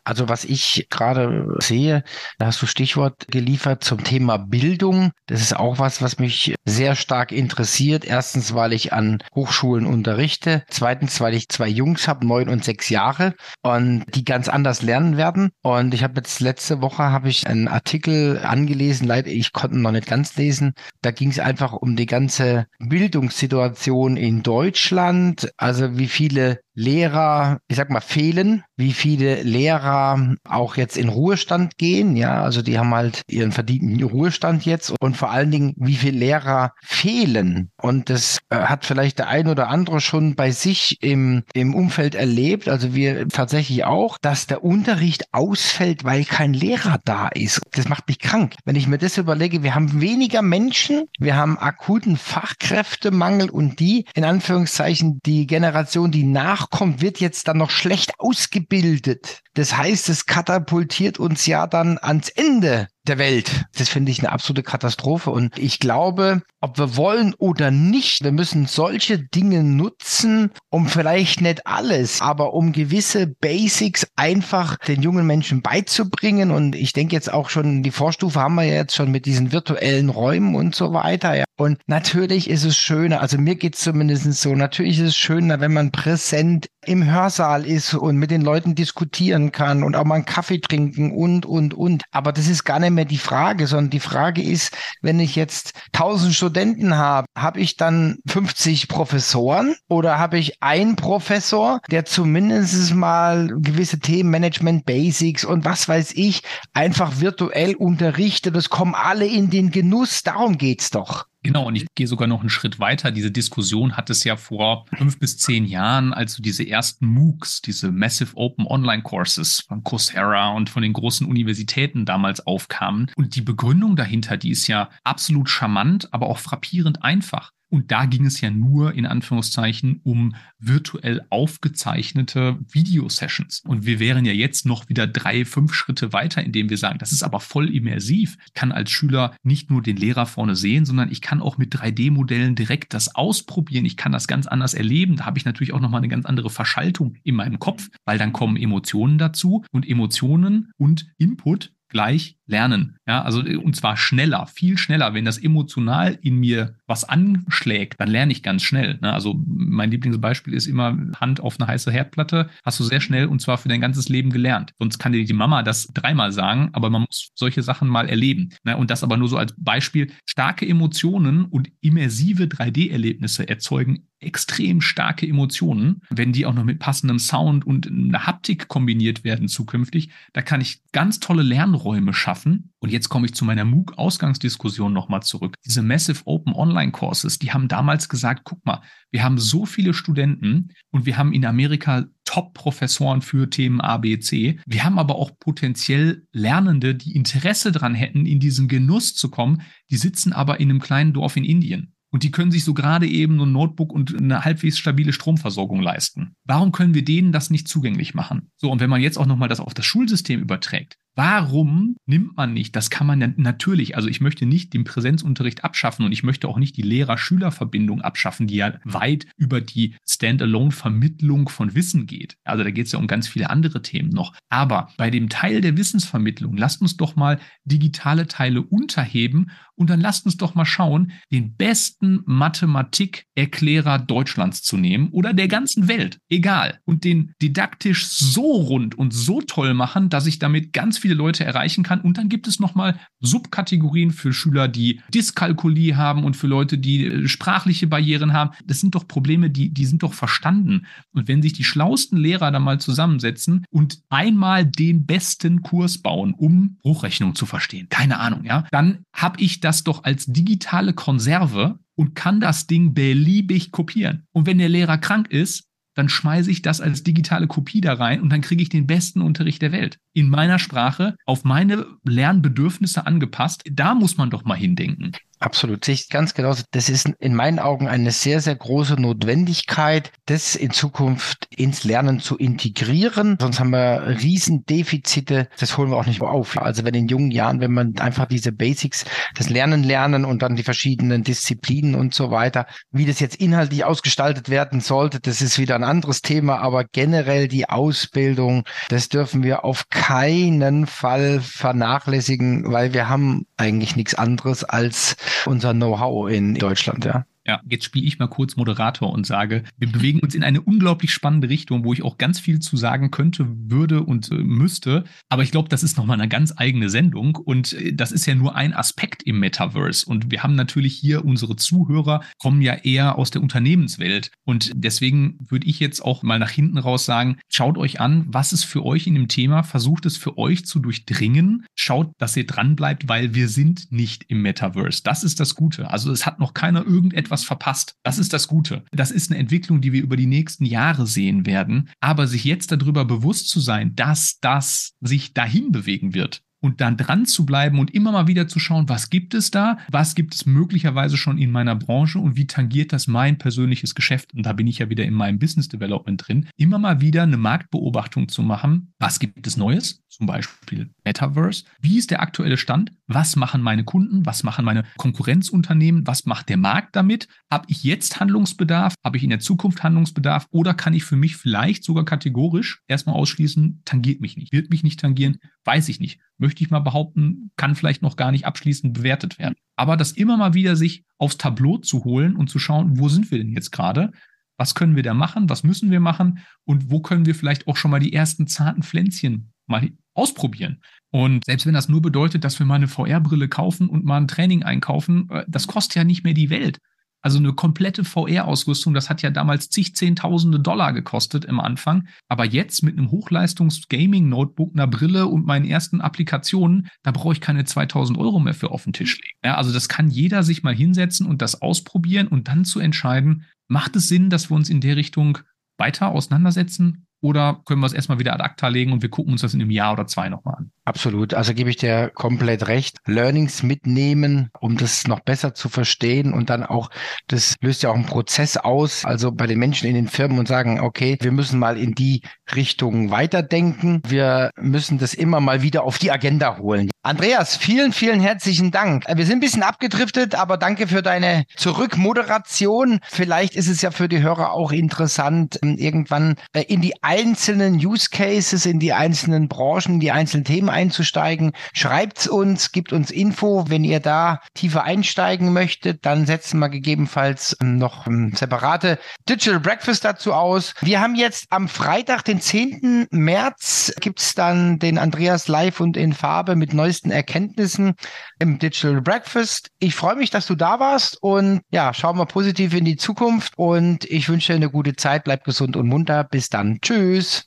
Also 0.10 0.28
was 0.28 0.44
ich 0.44 0.88
gerade 0.90 1.56
sehe, 1.60 2.04
da 2.40 2.48
hast 2.48 2.60
du 2.64 2.66
Stichwort 2.66 3.28
geliefert 3.28 3.84
zum 3.84 4.04
Thema 4.04 4.38
Bildung. 4.38 5.12
Das 5.28 5.40
ist 5.40 5.56
auch 5.56 5.78
was, 5.78 6.02
was 6.02 6.18
mich 6.18 6.56
sehr 6.66 6.96
stark 6.96 7.32
interessiert. 7.32 8.06
Erstens, 8.06 8.56
weil 8.56 8.74
ich 8.74 8.92
an 8.92 9.20
Hochschulen 9.36 9.86
unterrichte. 9.86 10.64
Zweitens, 10.68 11.22
weil 11.22 11.36
ich 11.36 11.48
zwei 11.50 11.68
Jungs 11.68 12.08
habe, 12.08 12.26
neun 12.26 12.50
und 12.50 12.64
sechs 12.64 12.90
Jahre 12.90 13.36
und 13.62 14.04
die 14.16 14.26
ganz 14.26 14.50
anders 14.50 14.82
lernen 14.82 15.16
werden. 15.16 15.52
Und 15.62 15.94
ich 15.94 16.02
habe 16.02 16.16
jetzt 16.16 16.40
letzte 16.40 16.82
Woche 16.82 17.04
habe 17.04 17.30
ich 17.30 17.46
einen 17.46 17.68
Artikel 17.68 18.40
angelesen. 18.40 19.06
Leider, 19.06 19.30
ich 19.30 19.54
konnte 19.54 19.78
noch 19.78 19.92
nicht 19.92 20.08
ganz 20.08 20.36
lesen. 20.38 20.74
Da 21.04 21.12
ging 21.12 21.30
es 21.30 21.38
einfach 21.38 21.74
um 21.74 21.96
die 21.96 22.08
ganze 22.08 22.66
Bildungssituation 22.80 24.18
in 24.18 24.42
Deutschland. 24.42 25.52
Also 25.56 26.00
wie 26.00 26.08
viele 26.08 26.62
Lehrer, 26.80 27.60
ich 27.68 27.76
sag 27.76 27.90
mal, 27.90 28.00
fehlen, 28.00 28.64
wie 28.78 28.94
viele 28.94 29.44
Lehrer 29.44 30.36
auch 30.48 30.78
jetzt 30.78 30.98
in 30.98 31.10
Ruhestand 31.10 31.78
gehen. 31.78 32.16
Ja, 32.16 32.42
also 32.42 32.62
die 32.62 32.80
haben 32.80 32.96
halt 32.96 33.22
ihren 33.28 33.52
verdienten 33.52 34.02
Ruhestand 34.02 34.66
jetzt 34.66 34.94
und 35.02 35.18
vor 35.18 35.30
allen 35.30 35.52
Dingen, 35.52 35.74
wie 35.76 35.96
viele 35.96 36.18
Lehrer 36.18 36.72
fehlen. 36.82 37.72
Und 37.82 38.10
das 38.10 38.40
äh, 38.50 38.56
hat 38.56 38.86
vielleicht 38.86 39.20
der 39.20 39.28
ein 39.28 39.48
oder 39.48 39.68
andere 39.68 40.00
schon 40.00 40.36
bei 40.36 40.52
sich 40.52 40.98
im, 41.02 41.44
im 41.54 41.76
Umfeld 41.76 42.16
erlebt. 42.16 42.70
Also 42.70 42.94
wir 42.94 43.28
tatsächlich 43.28 43.84
auch, 43.86 44.18
dass 44.18 44.48
der 44.48 44.64
Unterricht 44.64 45.26
ausfällt, 45.34 46.04
weil 46.04 46.24
kein 46.24 46.54
Lehrer 46.54 47.00
da 47.04 47.28
ist. 47.28 47.62
Das 47.72 47.90
macht 47.90 48.08
mich 48.08 48.20
krank. 48.20 48.56
Wenn 48.66 48.76
ich 48.76 48.88
mir 48.88 48.98
das 48.98 49.18
überlege, 49.18 49.64
wir 49.64 49.76
haben 49.76 50.00
weniger 50.02 50.42
Menschen, 50.42 51.06
wir 51.20 51.36
haben 51.36 51.58
akuten 51.58 52.16
Fachkräftemangel 52.16 53.50
und 53.50 53.80
die, 53.80 54.06
in 54.14 54.24
Anführungszeichen, 54.24 55.20
die 55.26 55.46
Generation, 55.46 56.12
die 56.12 56.24
nach 56.24 56.70
noch 56.70 56.70
kommt, 56.70 57.02
wird 57.02 57.20
jetzt 57.20 57.48
dann 57.48 57.58
noch 57.58 57.70
schlecht 57.70 58.14
ausgebildet. 58.20 59.42
Das 59.54 59.76
heißt, 59.76 60.10
es 60.10 60.26
katapultiert 60.26 61.20
uns 61.20 61.46
ja 61.46 61.68
dann 61.68 61.98
ans 61.98 62.30
Ende 62.30 62.88
der 63.08 63.18
Welt. 63.18 63.66
Das 63.78 63.90
finde 63.90 64.12
ich 64.12 64.20
eine 64.20 64.32
absolute 64.32 64.64
Katastrophe. 64.64 65.32
Und 65.32 65.58
ich 65.58 65.80
glaube, 65.80 66.42
ob 66.62 66.78
wir 66.78 66.96
wollen 66.96 67.34
oder 67.38 67.72
nicht, 67.72 68.24
wir 68.24 68.32
müssen 68.32 68.66
solche 68.66 69.20
Dinge 69.20 69.64
nutzen, 69.64 70.52
um 70.70 70.88
vielleicht 70.88 71.42
nicht 71.42 71.66
alles, 71.66 72.22
aber 72.22 72.54
um 72.54 72.72
gewisse 72.72 73.28
Basics 73.28 74.08
einfach 74.16 74.78
den 74.78 75.02
jungen 75.02 75.26
Menschen 75.26 75.62
beizubringen. 75.62 76.52
Und 76.52 76.76
ich 76.76 76.94
denke 76.94 77.16
jetzt 77.16 77.32
auch 77.32 77.50
schon, 77.50 77.84
die 77.84 77.92
Vorstufe 77.92 78.40
haben 78.40 78.56
wir 78.56 78.66
jetzt 78.66 78.96
schon 78.96 79.12
mit 79.12 79.26
diesen 79.26 79.52
virtuellen 79.52 80.10
Räumen 80.10 80.56
und 80.56 80.76
so 80.76 80.94
weiter. 80.94 81.36
Ja. 81.36 81.46
Und 81.60 81.78
natürlich 81.88 82.50
ist 82.50 82.64
es 82.64 82.78
schöner, 82.78 83.20
also 83.20 83.38
mir 83.38 83.56
geht 83.56 83.76
es 83.76 83.82
zumindest 83.82 84.32
so, 84.32 84.56
natürlich 84.56 84.98
ist 85.00 85.08
es 85.08 85.18
schöner, 85.18 85.60
wenn 85.60 85.74
man 85.74 85.92
präsent 85.92 86.70
im 86.86 87.04
Hörsaal 87.04 87.66
ist 87.66 87.94
und 87.94 88.16
mit 88.16 88.32
den 88.32 88.42
Leuten 88.42 88.76
diskutieren 88.76 89.52
kann 89.52 89.84
und 89.84 89.98
auch 89.98 90.06
mal 90.06 90.16
einen 90.16 90.26
Kaffee 90.26 90.62
trinken 90.62 91.12
und, 91.12 91.46
und, 91.46 91.74
und. 91.74 92.04
Aber 92.12 92.32
das 92.32 92.48
ist 92.48 92.64
gar 92.64 92.80
nicht 92.80 92.92
mehr 92.92 93.04
die 93.04 93.18
Frage, 93.18 93.68
sondern 93.68 93.90
die 93.90 94.00
Frage 94.00 94.42
ist, 94.42 94.74
wenn 95.02 95.20
ich 95.20 95.36
jetzt 95.36 95.74
1000 95.92 96.34
Studenten 96.34 96.96
habe, 96.96 97.28
habe 97.38 97.60
ich 97.60 97.76
dann 97.76 98.20
50 98.26 98.88
Professoren 98.88 99.76
oder 99.90 100.18
habe 100.18 100.40
ich 100.40 100.64
einen 100.64 100.96
Professor, 100.96 101.82
der 101.92 102.06
zumindest 102.06 102.96
mal 102.96 103.50
gewisse 103.60 104.00
Themen, 104.00 104.30
Management 104.30 104.86
Basics 104.86 105.44
und 105.44 105.66
was 105.66 105.90
weiß 105.90 106.14
ich, 106.14 106.44
einfach 106.72 107.20
virtuell 107.20 107.76
unterrichtet. 107.76 108.56
Das 108.56 108.70
kommen 108.70 108.96
alle 108.96 109.26
in 109.26 109.50
den 109.50 109.72
Genuss. 109.72 110.24
Darum 110.24 110.58
geht's 110.58 110.90
doch. 110.90 111.26
Genau, 111.42 111.68
und 111.68 111.76
ich 111.76 111.86
gehe 111.96 112.08
sogar 112.08 112.28
noch 112.28 112.42
einen 112.42 112.50
Schritt 112.50 112.80
weiter. 112.80 113.12
Diese 113.12 113.32
Diskussion 113.32 113.96
hat 113.96 114.10
es 114.10 114.24
ja 114.26 114.36
vor 114.36 114.86
fünf 114.98 115.20
bis 115.20 115.38
zehn 115.38 115.66
Jahren, 115.66 116.14
als 116.14 116.34
so 116.34 116.44
diese 116.44 116.68
ersten 116.68 117.06
MOOCs, 117.08 117.62
diese 117.62 117.92
Massive 117.92 118.36
Open 118.36 118.68
Online 118.68 119.04
Courses 119.04 119.62
von 119.68 119.84
Coursera 119.84 120.50
und 120.50 120.70
von 120.70 120.82
den 120.82 120.94
großen 120.94 121.26
Universitäten 121.26 122.06
damals 122.06 122.46
aufkamen. 122.46 123.10
Und 123.16 123.36
die 123.36 123.42
Begründung 123.42 123.96
dahinter, 123.96 124.36
die 124.36 124.52
ist 124.52 124.68
ja 124.68 124.90
absolut 125.04 125.50
charmant, 125.50 126.14
aber 126.14 126.28
auch 126.28 126.40
frappierend 126.40 127.04
einfach. 127.04 127.52
Und 127.70 127.92
da 127.92 128.06
ging 128.06 128.26
es 128.26 128.42
ja 128.42 128.50
nur 128.50 128.94
in 128.94 129.06
Anführungszeichen 129.06 130.02
um 130.04 130.36
virtuell 130.58 131.26
aufgezeichnete 131.30 132.60
Videosessions. 132.68 133.62
Und 133.66 133.86
wir 133.86 134.00
wären 134.00 134.26
ja 134.26 134.34
jetzt 134.34 134.66
noch 134.66 134.90
wieder 134.90 135.08
drei, 135.08 135.46
fünf 135.46 135.74
Schritte 135.74 136.12
weiter, 136.12 136.44
indem 136.44 136.70
wir 136.70 136.78
sagen, 136.78 137.00
das 137.00 137.12
ist 137.12 137.24
aber 137.24 137.40
voll 137.40 137.74
immersiv. 137.74 138.38
Ich 138.48 138.54
kann 138.54 138.72
als 138.72 138.92
Schüler 138.92 139.36
nicht 139.44 139.70
nur 139.70 139.82
den 139.82 139.98
Lehrer 139.98 140.26
vorne 140.26 140.56
sehen, 140.56 140.86
sondern 140.86 141.12
ich 141.12 141.22
kann 141.22 141.42
auch 141.42 141.58
mit 141.58 141.74
3D-Modellen 141.76 142.56
direkt 142.56 142.94
das 142.94 143.16
ausprobieren. 143.16 143.86
Ich 143.86 143.98
kann 143.98 144.12
das 144.12 144.28
ganz 144.28 144.48
anders 144.48 144.74
erleben. 144.74 145.18
Da 145.18 145.26
habe 145.26 145.38
ich 145.38 145.46
natürlich 145.46 145.74
auch 145.74 145.80
nochmal 145.80 146.00
eine 146.00 146.10
ganz 146.10 146.26
andere 146.26 146.50
Verschaltung 146.50 147.16
in 147.24 147.36
meinem 147.36 147.60
Kopf, 147.60 147.90
weil 148.06 148.18
dann 148.18 148.34
kommen 148.34 148.58
Emotionen 148.58 149.18
dazu 149.18 149.64
und 149.72 149.88
Emotionen 149.88 150.72
und 150.78 151.12
Input 151.18 151.72
gleich 151.90 152.39
lernen. 152.50 152.98
Ja, 153.08 153.22
also 153.22 153.40
und 153.42 153.76
zwar 153.76 153.96
schneller, 153.96 154.48
viel 154.48 154.78
schneller. 154.78 155.14
Wenn 155.14 155.26
das 155.26 155.38
emotional 155.38 156.18
in 156.22 156.38
mir 156.38 156.76
was 156.88 157.04
anschlägt, 157.04 158.00
dann 158.00 158.10
lerne 158.10 158.32
ich 158.32 158.44
ganz 158.44 158.64
schnell. 158.64 158.98
Ne? 159.02 159.14
Also 159.14 159.40
mein 159.46 159.92
Lieblingsbeispiel 159.92 160.54
ist 160.54 160.68
immer 160.68 160.98
Hand 161.20 161.40
auf 161.40 161.60
eine 161.60 161.68
heiße 161.68 161.92
Herdplatte. 161.92 162.50
Hast 162.66 162.80
du 162.80 162.84
sehr 162.84 163.02
schnell 163.02 163.28
und 163.28 163.42
zwar 163.42 163.58
für 163.58 163.70
dein 163.70 163.82
ganzes 163.82 164.10
Leben 164.10 164.32
gelernt. 164.32 164.74
Sonst 164.80 164.98
kann 164.98 165.12
dir 165.12 165.24
die 165.24 165.34
Mama 165.34 165.64
das 165.64 165.88
dreimal 165.88 166.32
sagen, 166.32 166.70
aber 166.74 166.90
man 166.90 167.02
muss 167.04 167.30
solche 167.36 167.62
Sachen 167.62 167.88
mal 167.88 168.10
erleben. 168.10 168.50
Ne? 168.64 168.76
Und 168.76 168.90
das 168.92 169.04
aber 169.04 169.18
nur 169.18 169.30
so 169.30 169.38
als 169.38 169.54
Beispiel. 169.58 170.12
Starke 170.26 170.68
Emotionen 170.68 171.46
und 171.46 171.70
immersive 171.82 172.46
3D-Erlebnisse 172.46 173.48
erzeugen 173.48 174.10
extrem 174.20 174.82
starke 174.82 175.26
Emotionen, 175.28 176.02
wenn 176.10 176.34
die 176.34 176.46
auch 176.46 176.54
noch 176.54 176.64
mit 176.64 176.80
passendem 176.80 177.20
Sound 177.20 177.66
und 177.66 177.88
einer 177.88 178.28
Haptik 178.28 178.68
kombiniert 178.68 179.24
werden 179.24 179.48
zukünftig, 179.48 180.10
da 180.34 180.42
kann 180.42 180.62
ich 180.62 180.82
ganz 180.92 181.20
tolle 181.20 181.44
Lernräume 181.44 182.14
schaffen. 182.14 182.39
Und 182.46 182.92
jetzt 182.92 183.10
komme 183.10 183.26
ich 183.26 183.34
zu 183.34 183.46
meiner 183.46 183.66
MOOC-Ausgangsdiskussion 183.66 184.94
nochmal 184.94 185.22
zurück. 185.22 185.56
Diese 185.66 185.82
Massive 185.82 186.22
Open 186.26 186.54
Online 186.54 186.92
Courses, 186.92 187.40
die 187.40 187.52
haben 187.52 187.68
damals 187.68 188.10
gesagt, 188.10 188.42
guck 188.44 188.66
mal, 188.66 188.82
wir 189.12 189.24
haben 189.24 189.38
so 189.38 189.66
viele 189.66 189.94
Studenten 189.94 190.70
und 190.92 191.06
wir 191.06 191.18
haben 191.18 191.34
in 191.34 191.46
Amerika 191.46 192.06
Top-Professoren 192.26 193.22
für 193.22 193.50
Themen 193.50 193.82
A, 193.82 193.98
B, 193.98 194.20
C. 194.20 194.60
Wir 194.68 194.84
haben 194.84 195.00
aber 195.00 195.16
auch 195.16 195.32
potenziell 195.40 196.28
Lernende, 196.32 196.94
die 196.94 197.16
Interesse 197.16 197.72
daran 197.72 197.96
hätten, 197.96 198.26
in 198.26 198.40
diesen 198.40 198.68
Genuss 198.68 199.16
zu 199.16 199.30
kommen. 199.30 199.64
Die 199.90 199.98
sitzen 199.98 200.32
aber 200.32 200.60
in 200.60 200.70
einem 200.70 200.80
kleinen 200.80 201.14
Dorf 201.14 201.38
in 201.38 201.44
Indien. 201.44 201.94
Und 202.12 202.24
die 202.24 202.32
können 202.32 202.52
sich 202.52 202.64
so 202.64 202.74
gerade 202.74 203.08
eben 203.08 203.40
ein 203.40 203.52
Notebook 203.52 203.94
und 203.94 204.16
eine 204.16 204.44
halbwegs 204.44 204.80
stabile 204.80 205.14
Stromversorgung 205.14 205.82
leisten. 205.82 206.36
Warum 206.44 206.72
können 206.72 206.96
wir 206.96 207.06
denen 207.06 207.32
das 207.32 207.50
nicht 207.50 207.68
zugänglich 207.68 208.16
machen? 208.16 208.52
So, 208.58 208.72
und 208.72 208.80
wenn 208.80 208.90
man 208.90 209.02
jetzt 209.02 209.18
auch 209.18 209.28
nochmal 209.28 209.50
das 209.50 209.60
auf 209.60 209.74
das 209.74 209.86
Schulsystem 209.86 210.40
überträgt, 210.40 210.98
Warum 211.22 211.98
nimmt 212.06 212.38
man 212.38 212.54
nicht? 212.54 212.78
Das 212.78 212.90
kann 212.90 213.06
man 213.06 213.20
ja 213.20 213.28
natürlich, 213.36 213.98
also 213.98 214.08
ich 214.08 214.22
möchte 214.22 214.46
nicht 214.46 214.74
den 214.74 214.86
Präsenzunterricht 214.86 215.66
abschaffen 215.66 216.06
und 216.06 216.14
ich 216.14 216.24
möchte 216.24 216.48
auch 216.48 216.58
nicht 216.58 216.78
die 216.78 216.82
Lehrer-Schüler-Verbindung 216.82 218.00
abschaffen, 218.00 218.48
die 218.48 218.56
ja 218.56 218.80
weit 218.86 219.28
über 219.36 219.60
die 219.60 219.98
Standalone-Vermittlung 220.10 221.50
von 221.50 221.76
Wissen 221.76 222.06
geht. 222.06 222.38
Also 222.46 222.64
da 222.64 222.72
geht 222.72 222.86
es 222.86 222.94
ja 222.94 223.00
um 223.00 223.08
ganz 223.08 223.28
viele 223.28 223.50
andere 223.50 223.82
Themen 223.82 224.12
noch. 224.12 224.34
Aber 224.48 224.94
bei 224.96 225.10
dem 225.10 225.28
Teil 225.28 225.60
der 225.60 225.76
Wissensvermittlung, 225.76 226.56
lasst 226.56 226.82
uns 226.82 226.96
doch 226.96 227.18
mal 227.18 227.38
digitale 227.66 228.28
Teile 228.28 228.62
unterheben 228.62 229.48
und 229.80 229.90
dann 229.90 230.02
lasst 230.02 230.26
uns 230.26 230.36
doch 230.36 230.56
mal 230.56 230.66
schauen, 230.66 231.14
den 231.32 231.56
besten 231.56 232.22
Mathematikerklärer 232.26 233.98
Deutschlands 233.98 234.62
zu 234.62 234.76
nehmen 234.76 235.10
oder 235.10 235.34
der 235.34 235.48
ganzen 235.48 235.88
Welt, 235.88 236.20
egal, 236.30 236.80
und 236.84 237.06
den 237.06 237.34
didaktisch 237.42 238.08
so 238.08 238.42
rund 238.42 238.96
und 238.96 239.14
so 239.14 239.42
toll 239.42 239.74
machen, 239.74 240.10
dass 240.10 240.28
ich 240.28 240.38
damit 240.38 240.74
ganz 240.74 240.98
viele 240.98 241.09
viele 241.10 241.18
Leute 241.18 241.44
erreichen 241.44 241.84
kann. 241.84 242.02
Und 242.02 242.20
dann 242.20 242.30
gibt 242.30 242.48
es 242.48 242.60
nochmal 242.60 243.00
Subkategorien 243.20 244.12
für 244.12 244.32
Schüler, 244.32 244.68
die 244.68 245.02
Dyskalkulie 245.12 245.98
haben 245.98 246.24
und 246.24 246.38
für 246.38 246.46
Leute, 246.46 246.78
die 246.78 247.06
äh, 247.06 247.28
sprachliche 247.28 247.88
Barrieren 247.88 248.34
haben. 248.34 248.52
Das 248.64 248.80
sind 248.80 248.94
doch 248.94 249.08
Probleme, 249.08 249.50
die, 249.50 249.74
die 249.74 249.86
sind 249.86 250.04
doch 250.04 250.14
verstanden. 250.14 250.86
Und 251.12 251.28
wenn 251.28 251.42
sich 251.42 251.54
die 251.54 251.64
schlauesten 251.64 252.20
Lehrer 252.20 252.52
da 252.52 252.60
mal 252.60 252.80
zusammensetzen 252.80 253.66
und 253.72 254.02
einmal 254.10 254.68
den 254.68 255.08
besten 255.08 255.64
Kurs 255.64 255.98
bauen, 255.98 256.36
um 256.38 256.78
Hochrechnung 256.84 257.34
zu 257.34 257.48
verstehen, 257.48 257.88
keine 257.90 258.20
Ahnung, 258.20 258.44
ja, 258.46 258.66
dann 258.72 259.00
habe 259.16 259.42
ich 259.42 259.62
das 259.62 259.84
doch 259.84 260.04
als 260.04 260.28
digitale 260.28 260.94
Konserve 260.94 261.80
und 261.96 262.16
kann 262.16 262.40
das 262.40 262.68
Ding 262.68 262.94
beliebig 262.94 263.72
kopieren. 263.72 264.24
Und 264.32 264.46
wenn 264.46 264.60
der 264.60 264.70
Lehrer 264.70 265.00
krank 265.00 265.28
ist, 265.30 265.69
dann 266.00 266.10
schmeiße 266.10 266.50
ich 266.50 266.62
das 266.62 266.80
als 266.80 267.04
digitale 267.04 267.48
Kopie 267.48 267.82
da 267.82 267.94
rein 267.94 268.22
und 268.22 268.30
dann 268.30 268.40
kriege 268.40 268.64
ich 268.64 268.70
den 268.70 268.88
besten 268.88 269.22
Unterricht 269.22 269.62
der 269.62 269.74
Welt. 269.74 270.00
In 270.14 270.30
meiner 270.30 270.58
Sprache, 270.58 271.16
auf 271.26 271.44
meine 271.44 271.86
Lernbedürfnisse 272.06 273.06
angepasst. 273.06 273.64
Da 273.70 273.94
muss 273.96 274.16
man 274.16 274.30
doch 274.30 274.46
mal 274.46 274.56
hindenken. 274.56 275.12
Absolut, 275.42 275.86
sehe 275.86 275.94
ich 275.94 276.10
ganz 276.10 276.34
genauso. 276.34 276.64
Das 276.72 276.90
ist 276.90 277.08
in 277.20 277.34
meinen 277.34 277.60
Augen 277.60 277.88
eine 277.88 278.12
sehr, 278.12 278.42
sehr 278.42 278.58
große 278.58 278.96
Notwendigkeit, 278.96 280.12
das 280.26 280.58
in 280.58 280.72
Zukunft 280.72 281.48
ins 281.56 281.86
Lernen 281.86 282.20
zu 282.20 282.38
integrieren. 282.38 283.38
Sonst 283.40 283.62
haben 283.62 283.70
wir 283.70 284.18
Riesendefizite. 284.22 285.48
Das 285.58 285.78
holen 285.78 285.92
wir 285.92 285.98
auch 285.98 286.06
nicht 286.06 286.20
mehr 286.20 286.30
auf. 286.30 286.58
Also 286.58 286.84
wenn 286.84 286.94
in 286.94 287.08
jungen 287.08 287.32
Jahren, 287.32 287.62
wenn 287.62 287.72
man 287.72 287.98
einfach 288.00 288.26
diese 288.26 288.52
Basics, 288.52 289.06
das 289.34 289.50
Lernen 289.50 289.84
lernen 289.84 290.26
und 290.26 290.42
dann 290.42 290.58
die 290.58 290.64
verschiedenen 290.64 291.24
Disziplinen 291.24 291.96
und 291.96 292.14
so 292.14 292.32
weiter, 292.32 292.68
wie 292.92 293.06
das 293.06 293.22
jetzt 293.22 293.38
inhaltlich 293.38 293.86
ausgestaltet 293.86 294.50
werden 294.50 294.82
sollte, 294.82 295.22
das 295.22 295.42
ist 295.42 295.58
wieder 295.58 295.76
ein 295.76 295.86
anderes 295.86 296.22
Thema. 296.22 296.60
Aber 296.60 296.84
generell 296.84 297.48
die 297.48 297.70
Ausbildung, 297.70 298.66
das 298.90 299.08
dürfen 299.08 299.42
wir 299.44 299.64
auf 299.64 299.88
keinen 299.90 300.86
Fall 300.86 301.40
vernachlässigen, 301.40 302.74
weil 302.74 302.94
wir 302.94 303.08
haben 303.08 303.46
eigentlich 303.56 303.96
nichts 303.96 304.16
anderes 304.16 304.66
als 304.66 305.16
unser 305.46 305.74
Know-how 305.74 306.30
in 306.30 306.56
Deutschland, 306.56 307.06
ja. 307.06 307.26
Ja, 307.50 307.62
jetzt 307.68 307.86
spiele 307.86 308.06
ich 308.06 308.20
mal 308.20 308.28
kurz 308.28 308.58
Moderator 308.58 309.12
und 309.12 309.26
sage, 309.26 309.64
wir 309.80 309.92
bewegen 309.92 310.20
uns 310.20 310.36
in 310.36 310.44
eine 310.44 310.62
unglaublich 310.62 311.12
spannende 311.12 311.50
Richtung, 311.50 311.84
wo 311.84 311.94
ich 311.94 312.04
auch 312.04 312.20
ganz 312.20 312.40
viel 312.40 312.60
zu 312.60 312.78
sagen 312.78 313.10
könnte, 313.10 313.48
würde 313.50 314.04
und 314.04 314.30
äh, 314.30 314.36
müsste. 314.36 315.04
Aber 315.30 315.42
ich 315.42 315.50
glaube, 315.50 315.68
das 315.68 315.82
ist 315.82 315.98
nochmal 315.98 316.20
eine 316.20 316.30
ganz 316.30 316.54
eigene 316.56 316.92
Sendung 316.92 317.36
und 317.38 317.74
äh, 317.74 317.92
das 317.92 318.12
ist 318.12 318.28
ja 318.28 318.36
nur 318.36 318.56
ein 318.56 318.76
Aspekt 318.76 319.24
im 319.24 319.40
Metaverse. 319.40 320.06
Und 320.06 320.30
wir 320.30 320.44
haben 320.44 320.54
natürlich 320.54 320.94
hier 320.96 321.26
unsere 321.26 321.56
Zuhörer, 321.56 322.22
kommen 322.38 322.62
ja 322.62 322.76
eher 322.76 323.18
aus 323.18 323.32
der 323.32 323.42
Unternehmenswelt. 323.42 324.30
Und 324.46 324.70
deswegen 324.76 325.40
würde 325.50 325.66
ich 325.66 325.80
jetzt 325.80 326.06
auch 326.06 326.22
mal 326.22 326.38
nach 326.38 326.52
hinten 326.52 326.78
raus 326.78 327.06
sagen, 327.06 327.40
schaut 327.50 327.80
euch 327.80 328.00
an, 328.00 328.26
was 328.28 328.54
ist 328.54 328.66
für 328.66 328.86
euch 328.86 329.08
in 329.08 329.16
dem 329.16 329.28
Thema, 329.28 329.64
versucht 329.64 330.06
es 330.06 330.18
für 330.18 330.38
euch 330.38 330.68
zu 330.68 330.78
durchdringen, 330.78 331.66
schaut, 331.76 332.12
dass 332.20 332.38
ihr 332.38 332.46
dranbleibt, 332.46 333.10
weil 333.10 333.34
wir 333.34 333.48
sind 333.48 333.92
nicht 333.92 334.26
im 334.28 334.44
Metaverse. 334.44 335.02
Das 335.04 335.24
ist 335.24 335.40
das 335.40 335.56
Gute. 335.56 335.90
Also 335.90 336.12
es 336.12 336.28
hat 336.28 336.40
noch 336.40 336.54
keiner 336.54 336.86
irgendetwas 336.86 337.39
was 337.40 337.46
verpasst. 337.46 337.96
Das 338.04 338.20
ist 338.20 338.34
das 338.34 338.48
Gute. 338.48 338.84
Das 338.92 339.12
ist 339.12 339.32
eine 339.32 339.40
Entwicklung, 339.40 339.82
die 339.82 339.94
wir 339.94 340.02
über 340.02 340.16
die 340.16 340.26
nächsten 340.26 340.66
Jahre 340.66 341.08
sehen 341.08 341.46
werden. 341.46 341.90
Aber 342.00 342.28
sich 342.28 342.44
jetzt 342.44 342.72
darüber 342.72 343.06
bewusst 343.06 343.50
zu 343.50 343.60
sein, 343.60 343.96
dass 343.96 344.40
das 344.42 344.94
sich 345.02 345.34
dahin 345.34 345.72
bewegen 345.72 346.14
wird, 346.14 346.42
und 346.62 346.82
dann 346.82 346.98
dran 346.98 347.26
zu 347.26 347.46
bleiben 347.46 347.80
und 347.80 347.92
immer 347.94 348.12
mal 348.12 348.28
wieder 348.28 348.48
zu 348.48 348.60
schauen, 348.60 348.90
was 348.90 349.10
gibt 349.10 349.34
es 349.34 349.52
da, 349.52 349.78
was 349.90 350.16
gibt 350.16 350.36
es 350.36 350.46
möglicherweise 350.46 351.18
schon 351.18 351.38
in 351.38 351.52
meiner 351.52 351.76
Branche 351.76 352.20
und 352.20 352.36
wie 352.36 352.48
tangiert 352.48 352.94
das 352.94 353.08
mein 353.08 353.38
persönliches 353.38 353.96
Geschäft. 353.96 354.34
Und 354.34 354.46
da 354.46 354.54
bin 354.54 354.68
ich 354.68 354.80
ja 354.80 354.90
wieder 354.90 355.06
in 355.06 355.14
meinem 355.14 355.40
Business 355.40 355.68
Development 355.68 356.28
drin, 356.28 356.48
immer 356.58 356.78
mal 356.78 357.02
wieder 357.02 357.24
eine 357.24 357.38
Marktbeobachtung 357.38 358.28
zu 358.28 358.42
machen. 358.42 358.94
Was 359.00 359.20
gibt 359.20 359.46
es 359.48 359.58
Neues? 359.58 360.04
Zum 360.10 360.26
Beispiel 360.26 360.90
Metaverse. 361.06 361.64
Wie 361.80 361.98
ist 361.98 362.12
der 362.12 362.22
aktuelle 362.22 362.58
Stand? 362.58 362.92
Was 363.08 363.36
machen 363.36 363.62
meine 363.62 363.84
Kunden? 363.84 364.26
Was 364.26 364.44
machen 364.44 364.66
meine 364.66 364.84
Konkurrenzunternehmen? 364.98 366.06
Was 366.08 366.26
macht 366.26 366.50
der 366.50 366.58
Markt 366.58 366.96
damit? 366.96 367.28
Habe 367.50 367.66
ich 367.70 367.84
jetzt 367.84 368.20
Handlungsbedarf? 368.20 368.96
Habe 369.04 369.18
ich 369.18 369.24
in 369.24 369.30
der 369.30 369.40
Zukunft 369.40 369.84
Handlungsbedarf? 369.84 370.48
Oder 370.52 370.74
kann 370.74 370.94
ich 370.94 371.06
für 371.06 371.16
mich 371.16 371.38
vielleicht 371.38 371.84
sogar 371.84 372.06
kategorisch 372.06 372.82
erstmal 372.88 373.16
ausschließen, 373.16 373.82
tangiert 373.86 374.20
mich 374.20 374.36
nicht, 374.36 374.52
wird 374.52 374.72
mich 374.72 374.84
nicht 374.84 375.00
tangieren, 375.00 375.38
weiß 375.64 375.90
ich 375.90 376.00
nicht 376.00 376.20
möchte 376.40 376.49
ich 376.58 376.70
mal 376.70 376.80
behaupten, 376.80 377.52
kann 377.58 377.76
vielleicht 377.76 378.02
noch 378.02 378.16
gar 378.16 378.32
nicht 378.32 378.46
abschließend 378.46 378.94
bewertet 378.94 379.40
werden. 379.40 379.56
Aber 379.76 379.98
das 379.98 380.12
immer 380.12 380.38
mal 380.38 380.54
wieder 380.54 380.76
sich 380.76 381.04
aufs 381.18 381.38
Tableau 381.38 381.78
zu 381.78 382.04
holen 382.04 382.36
und 382.36 382.50
zu 382.50 382.60
schauen, 382.60 383.00
wo 383.00 383.10
sind 383.10 383.32
wir 383.32 383.38
denn 383.38 383.54
jetzt 383.54 383.72
gerade? 383.72 384.12
Was 384.58 384.76
können 384.76 384.96
wir 384.96 385.04
da 385.04 385.14
machen? 385.14 385.50
Was 385.50 385.64
müssen 385.64 385.92
wir 385.92 386.00
machen? 386.00 386.40
Und 386.66 386.92
wo 386.92 387.00
können 387.00 387.26
wir 387.26 387.36
vielleicht 387.36 387.68
auch 387.68 387.78
schon 387.78 387.92
mal 387.92 388.00
die 388.00 388.14
ersten 388.14 388.48
zarten 388.48 388.84
Pflänzchen 388.84 389.54
mal 389.68 389.90
ausprobieren? 390.14 390.82
Und 391.12 391.46
selbst 391.46 391.66
wenn 391.66 391.74
das 391.74 391.90
nur 391.90 392.02
bedeutet, 392.02 392.44
dass 392.44 392.60
wir 392.60 392.66
mal 392.66 392.76
eine 392.76 392.88
VR-Brille 392.88 393.48
kaufen 393.48 393.90
und 393.90 394.06
mal 394.06 394.18
ein 394.18 394.28
Training 394.28 394.64
einkaufen, 394.64 395.30
äh, 395.30 395.46
das 395.48 395.68
kostet 395.68 395.96
ja 395.96 396.04
nicht 396.04 396.24
mehr 396.24 396.34
die 396.34 396.50
Welt. 396.50 396.80
Also 397.22 397.38
eine 397.38 397.54
komplette 397.54 398.04
VR-Ausrüstung, 398.04 398.94
das 398.94 399.10
hat 399.10 399.22
ja 399.22 399.30
damals 399.30 399.70
zig 399.70 399.96
Zehntausende 399.96 400.60
Dollar 400.60 400.94
gekostet 400.94 401.46
im 401.46 401.60
Anfang. 401.60 402.08
Aber 402.28 402.46
jetzt 402.46 402.82
mit 402.84 402.98
einem 402.98 403.12
Hochleistungs-Gaming-Notebook, 403.12 404.74
einer 404.74 404.88
Brille 404.88 405.28
und 405.28 405.46
meinen 405.46 405.66
ersten 405.66 406.02
Applikationen, 406.02 406.88
da 407.04 407.12
brauche 407.12 407.34
ich 407.34 407.42
keine 407.42 407.66
2000 407.66 408.18
Euro 408.18 408.40
mehr 408.40 408.54
für 408.54 408.72
auf 408.72 408.84
den 408.84 408.94
Tisch 408.94 409.18
legen. 409.18 409.38
Ja, 409.44 409.56
also 409.56 409.74
das 409.74 409.90
kann 409.90 410.10
jeder 410.10 410.44
sich 410.44 410.64
mal 410.64 410.76
hinsetzen 410.76 411.26
und 411.26 411.42
das 411.42 411.62
ausprobieren 411.62 412.28
und 412.28 412.48
dann 412.48 412.64
zu 412.64 412.80
entscheiden, 412.80 413.46
macht 413.68 413.96
es 413.96 414.08
Sinn, 414.08 414.30
dass 414.30 414.50
wir 414.50 414.56
uns 414.56 414.70
in 414.70 414.82
der 414.82 414.96
Richtung 414.96 415.40
weiter 415.78 416.10
auseinandersetzen 416.10 417.06
oder 417.22 417.62
können 417.66 417.82
wir 417.82 417.88
es 417.88 417.94
erstmal 417.94 418.20
wieder 418.20 418.34
ad 418.34 418.44
acta 418.44 418.68
legen 418.68 418.94
und 418.94 419.02
wir 419.02 419.10
gucken 419.10 419.34
uns 419.34 419.42
das 419.42 419.54
in 419.54 419.62
einem 419.62 419.72
Jahr 419.72 419.94
oder 419.94 420.08
zwei 420.08 420.30
nochmal 420.30 420.56
an? 420.56 420.72
Absolut. 420.86 421.34
Also 421.34 421.54
gebe 421.54 421.70
ich 421.70 421.78
dir 421.78 422.10
komplett 422.14 422.68
recht. 422.68 422.98
Learnings 423.06 423.62
mitnehmen, 423.62 424.50
um 424.60 424.78
das 424.78 425.08
noch 425.08 425.20
besser 425.20 425.54
zu 425.54 425.70
verstehen 425.70 426.34
und 426.34 426.50
dann 426.50 426.64
auch, 426.64 426.90
das 427.28 427.56
löst 427.62 427.84
ja 427.84 427.92
auch 427.92 427.96
einen 427.96 428.06
Prozess 428.06 428.58
aus, 428.58 429.06
also 429.06 429.32
bei 429.32 429.48
den 429.48 429.60
Menschen 429.60 429.88
in 429.88 429.96
den 429.96 430.08
Firmen 430.08 430.40
und 430.40 430.48
sagen, 430.48 430.80
okay, 430.80 431.18
wir 431.22 431.32
müssen 431.32 431.60
mal 431.60 431.78
in 431.78 431.94
die 431.94 432.24
Richtung 432.56 433.12
weiterdenken. 433.12 434.02
Wir 434.08 434.52
müssen 434.58 434.98
das 434.98 435.14
immer 435.14 435.40
mal 435.40 435.62
wieder 435.62 435.84
auf 435.84 436.00
die 436.00 436.12
Agenda 436.12 436.58
holen. 436.58 436.90
Andreas, 437.10 437.58
vielen, 437.58 437.92
vielen 437.92 438.20
herzlichen 438.20 438.70
Dank. 438.70 439.04
Wir 439.12 439.26
sind 439.26 439.38
ein 439.38 439.40
bisschen 439.40 439.64
abgedriftet, 439.64 440.36
aber 440.36 440.58
danke 440.58 440.88
für 440.88 441.02
deine 441.02 441.46
Zurückmoderation. 441.56 443.00
Vielleicht 443.10 443.56
ist 443.56 443.68
es 443.68 443.82
ja 443.82 443.90
für 443.90 444.08
die 444.08 444.22
Hörer 444.22 444.52
auch 444.52 444.72
interessant, 444.72 445.58
irgendwann 445.64 446.36
äh, 446.54 446.62
in 446.66 446.82
die 446.82 447.02
einzelnen 447.02 447.84
Use 447.84 448.10
Cases, 448.12 448.64
in 448.68 448.78
die 448.78 448.94
einzelnen 448.94 449.48
Branchen, 449.48 450.00
die 450.00 450.12
einzelnen 450.12 450.44
Themen 450.44 450.70
einzusteigen. 450.70 451.54
Schreibt's 451.74 452.28
uns, 452.28 452.72
gibt 452.72 452.94
uns 452.94 453.10
Info. 453.10 453.66
Wenn 453.68 453.84
ihr 453.84 454.02
da 454.02 454.40
tiefer 454.54 454.84
einsteigen 454.84 455.52
möchtet, 455.52 456.06
dann 456.06 456.28
setzen 456.28 456.60
wir 456.60 456.70
gegebenenfalls 456.70 457.58
noch 457.60 458.06
separate 458.36 459.00
Digital 459.28 459.60
Breakfast 459.60 460.06
dazu 460.06 460.32
aus. 460.32 460.76
Wir 460.82 461.02
haben 461.02 461.16
jetzt 461.16 461.48
am 461.50 461.70
Freitag, 461.70 462.24
den 462.26 462.40
10. 462.40 463.08
März, 463.10 463.96
gibt's 464.00 464.36
dann 464.36 464.78
den 464.78 465.00
Andreas 465.00 465.48
live 465.48 465.80
und 465.80 465.98
in 465.98 466.14
Farbe 466.14 466.56
mit 466.56 466.76
neuesten 467.00 467.12
Erkenntnissen 467.12 467.96
im 468.40 468.60
Digital 468.60 469.02
Breakfast. 469.02 469.70
Ich 469.80 469.96
freue 469.96 470.16
mich, 470.16 470.30
dass 470.30 470.48
du 470.48 470.56
da 470.56 470.80
warst 470.80 471.22
und 471.22 471.62
ja, 471.72 471.94
schauen 471.94 472.18
wir 472.18 472.26
positiv 472.26 472.74
in 472.74 472.86
die 472.86 472.98
Zukunft 472.98 473.58
und 473.58 474.06
ich 474.06 474.30
wünsche 474.30 474.54
dir 474.54 474.58
eine 474.58 474.70
gute 474.70 474.96
Zeit. 474.96 475.24
Bleib 475.24 475.44
gesund 475.44 475.76
und 475.76 475.88
munter. 475.88 476.24
Bis 476.24 476.50
dann. 476.50 476.80
Tschüss. 476.82 477.46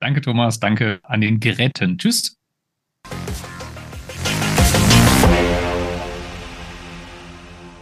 Danke, 0.00 0.20
Thomas. 0.20 0.58
Danke 0.58 1.00
an 1.02 1.20
den 1.20 1.40
Geräten. 1.40 1.98
Tschüss. 1.98 2.41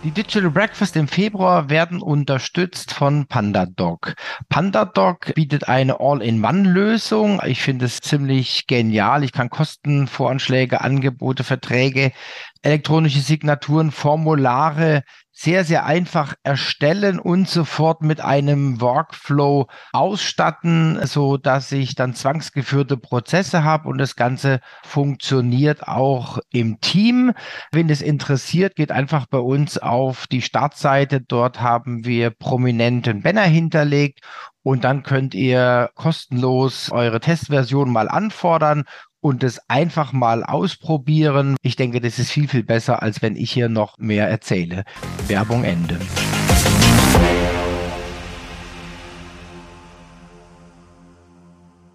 Die 0.03 0.13
Digital 0.13 0.51
Breakfast 0.51 0.97
im 0.97 1.09
Februar 1.09 1.69
werden 1.69 2.01
unterstützt 2.01 2.95
von 2.95 3.27
PandaDoc. 3.27 4.15
PandaDoc 4.49 5.35
bietet 5.35 5.69
eine 5.69 6.01
All-in-One-Lösung. 6.01 7.43
Ich 7.45 7.61
finde 7.61 7.85
es 7.85 7.99
ziemlich 7.99 8.67
genial. 8.67 9.25
Ich 9.25 9.33
kann 9.33 9.51
Kostenvoranschläge, 9.51 10.81
Angebote, 10.81 11.45
Verträge, 11.45 12.13
elektronische 12.63 13.21
Signaturen, 13.21 13.91
Formulare 13.91 15.03
sehr, 15.41 15.65
sehr 15.65 15.87
einfach 15.87 16.35
erstellen 16.43 17.19
und 17.19 17.49
sofort 17.49 18.03
mit 18.03 18.21
einem 18.21 18.83
Workflow 18.83 19.69
ausstatten, 19.91 21.01
so 21.07 21.39
dass 21.39 21.73
ich 21.73 21.95
dann 21.95 22.13
zwangsgeführte 22.13 22.99
Prozesse 22.99 23.65
habe 23.65 23.89
und 23.89 23.97
das 23.97 24.17
Ganze 24.17 24.61
funktioniert 24.85 25.89
auch 25.89 26.41
im 26.53 26.79
Team. 26.83 27.33
Wenn 27.73 27.89
es 27.89 28.03
interessiert, 28.03 28.77
geht 28.77 28.93
einfach 28.93 29.25
bei 29.25 29.39
uns 29.39 29.79
auf 29.79 30.27
die 30.27 30.43
Startseite. 30.43 31.23
Dort 31.23 31.63
haben 31.63 32.05
wir 32.05 32.29
prominenten 32.29 33.23
Banner 33.23 33.45
hinterlegt 33.45 34.21
und 34.63 34.85
dann 34.85 35.03
könnt 35.03 35.35
ihr 35.35 35.89
kostenlos 35.95 36.93
eure 36.93 37.19
Testversion 37.19 37.91
mal 37.91 38.11
anfordern 38.11 38.85
und 39.21 39.45
es 39.45 39.61
einfach 39.69 40.13
mal 40.13 40.45
ausprobieren. 40.45 41.57
Ich 41.63 41.77
denke, 41.77 42.01
das 42.01 42.19
ist 42.19 42.31
viel, 42.31 42.49
viel 42.49 42.63
besser, 42.63 43.03
als 43.03 43.23
wenn 43.23 43.37
ich 43.37 43.51
hier 43.53 43.69
noch 43.69 43.99
mehr 43.99 44.29
erzähle. 44.29 44.85
Werbung 45.29 45.65
Ende. 45.65 45.99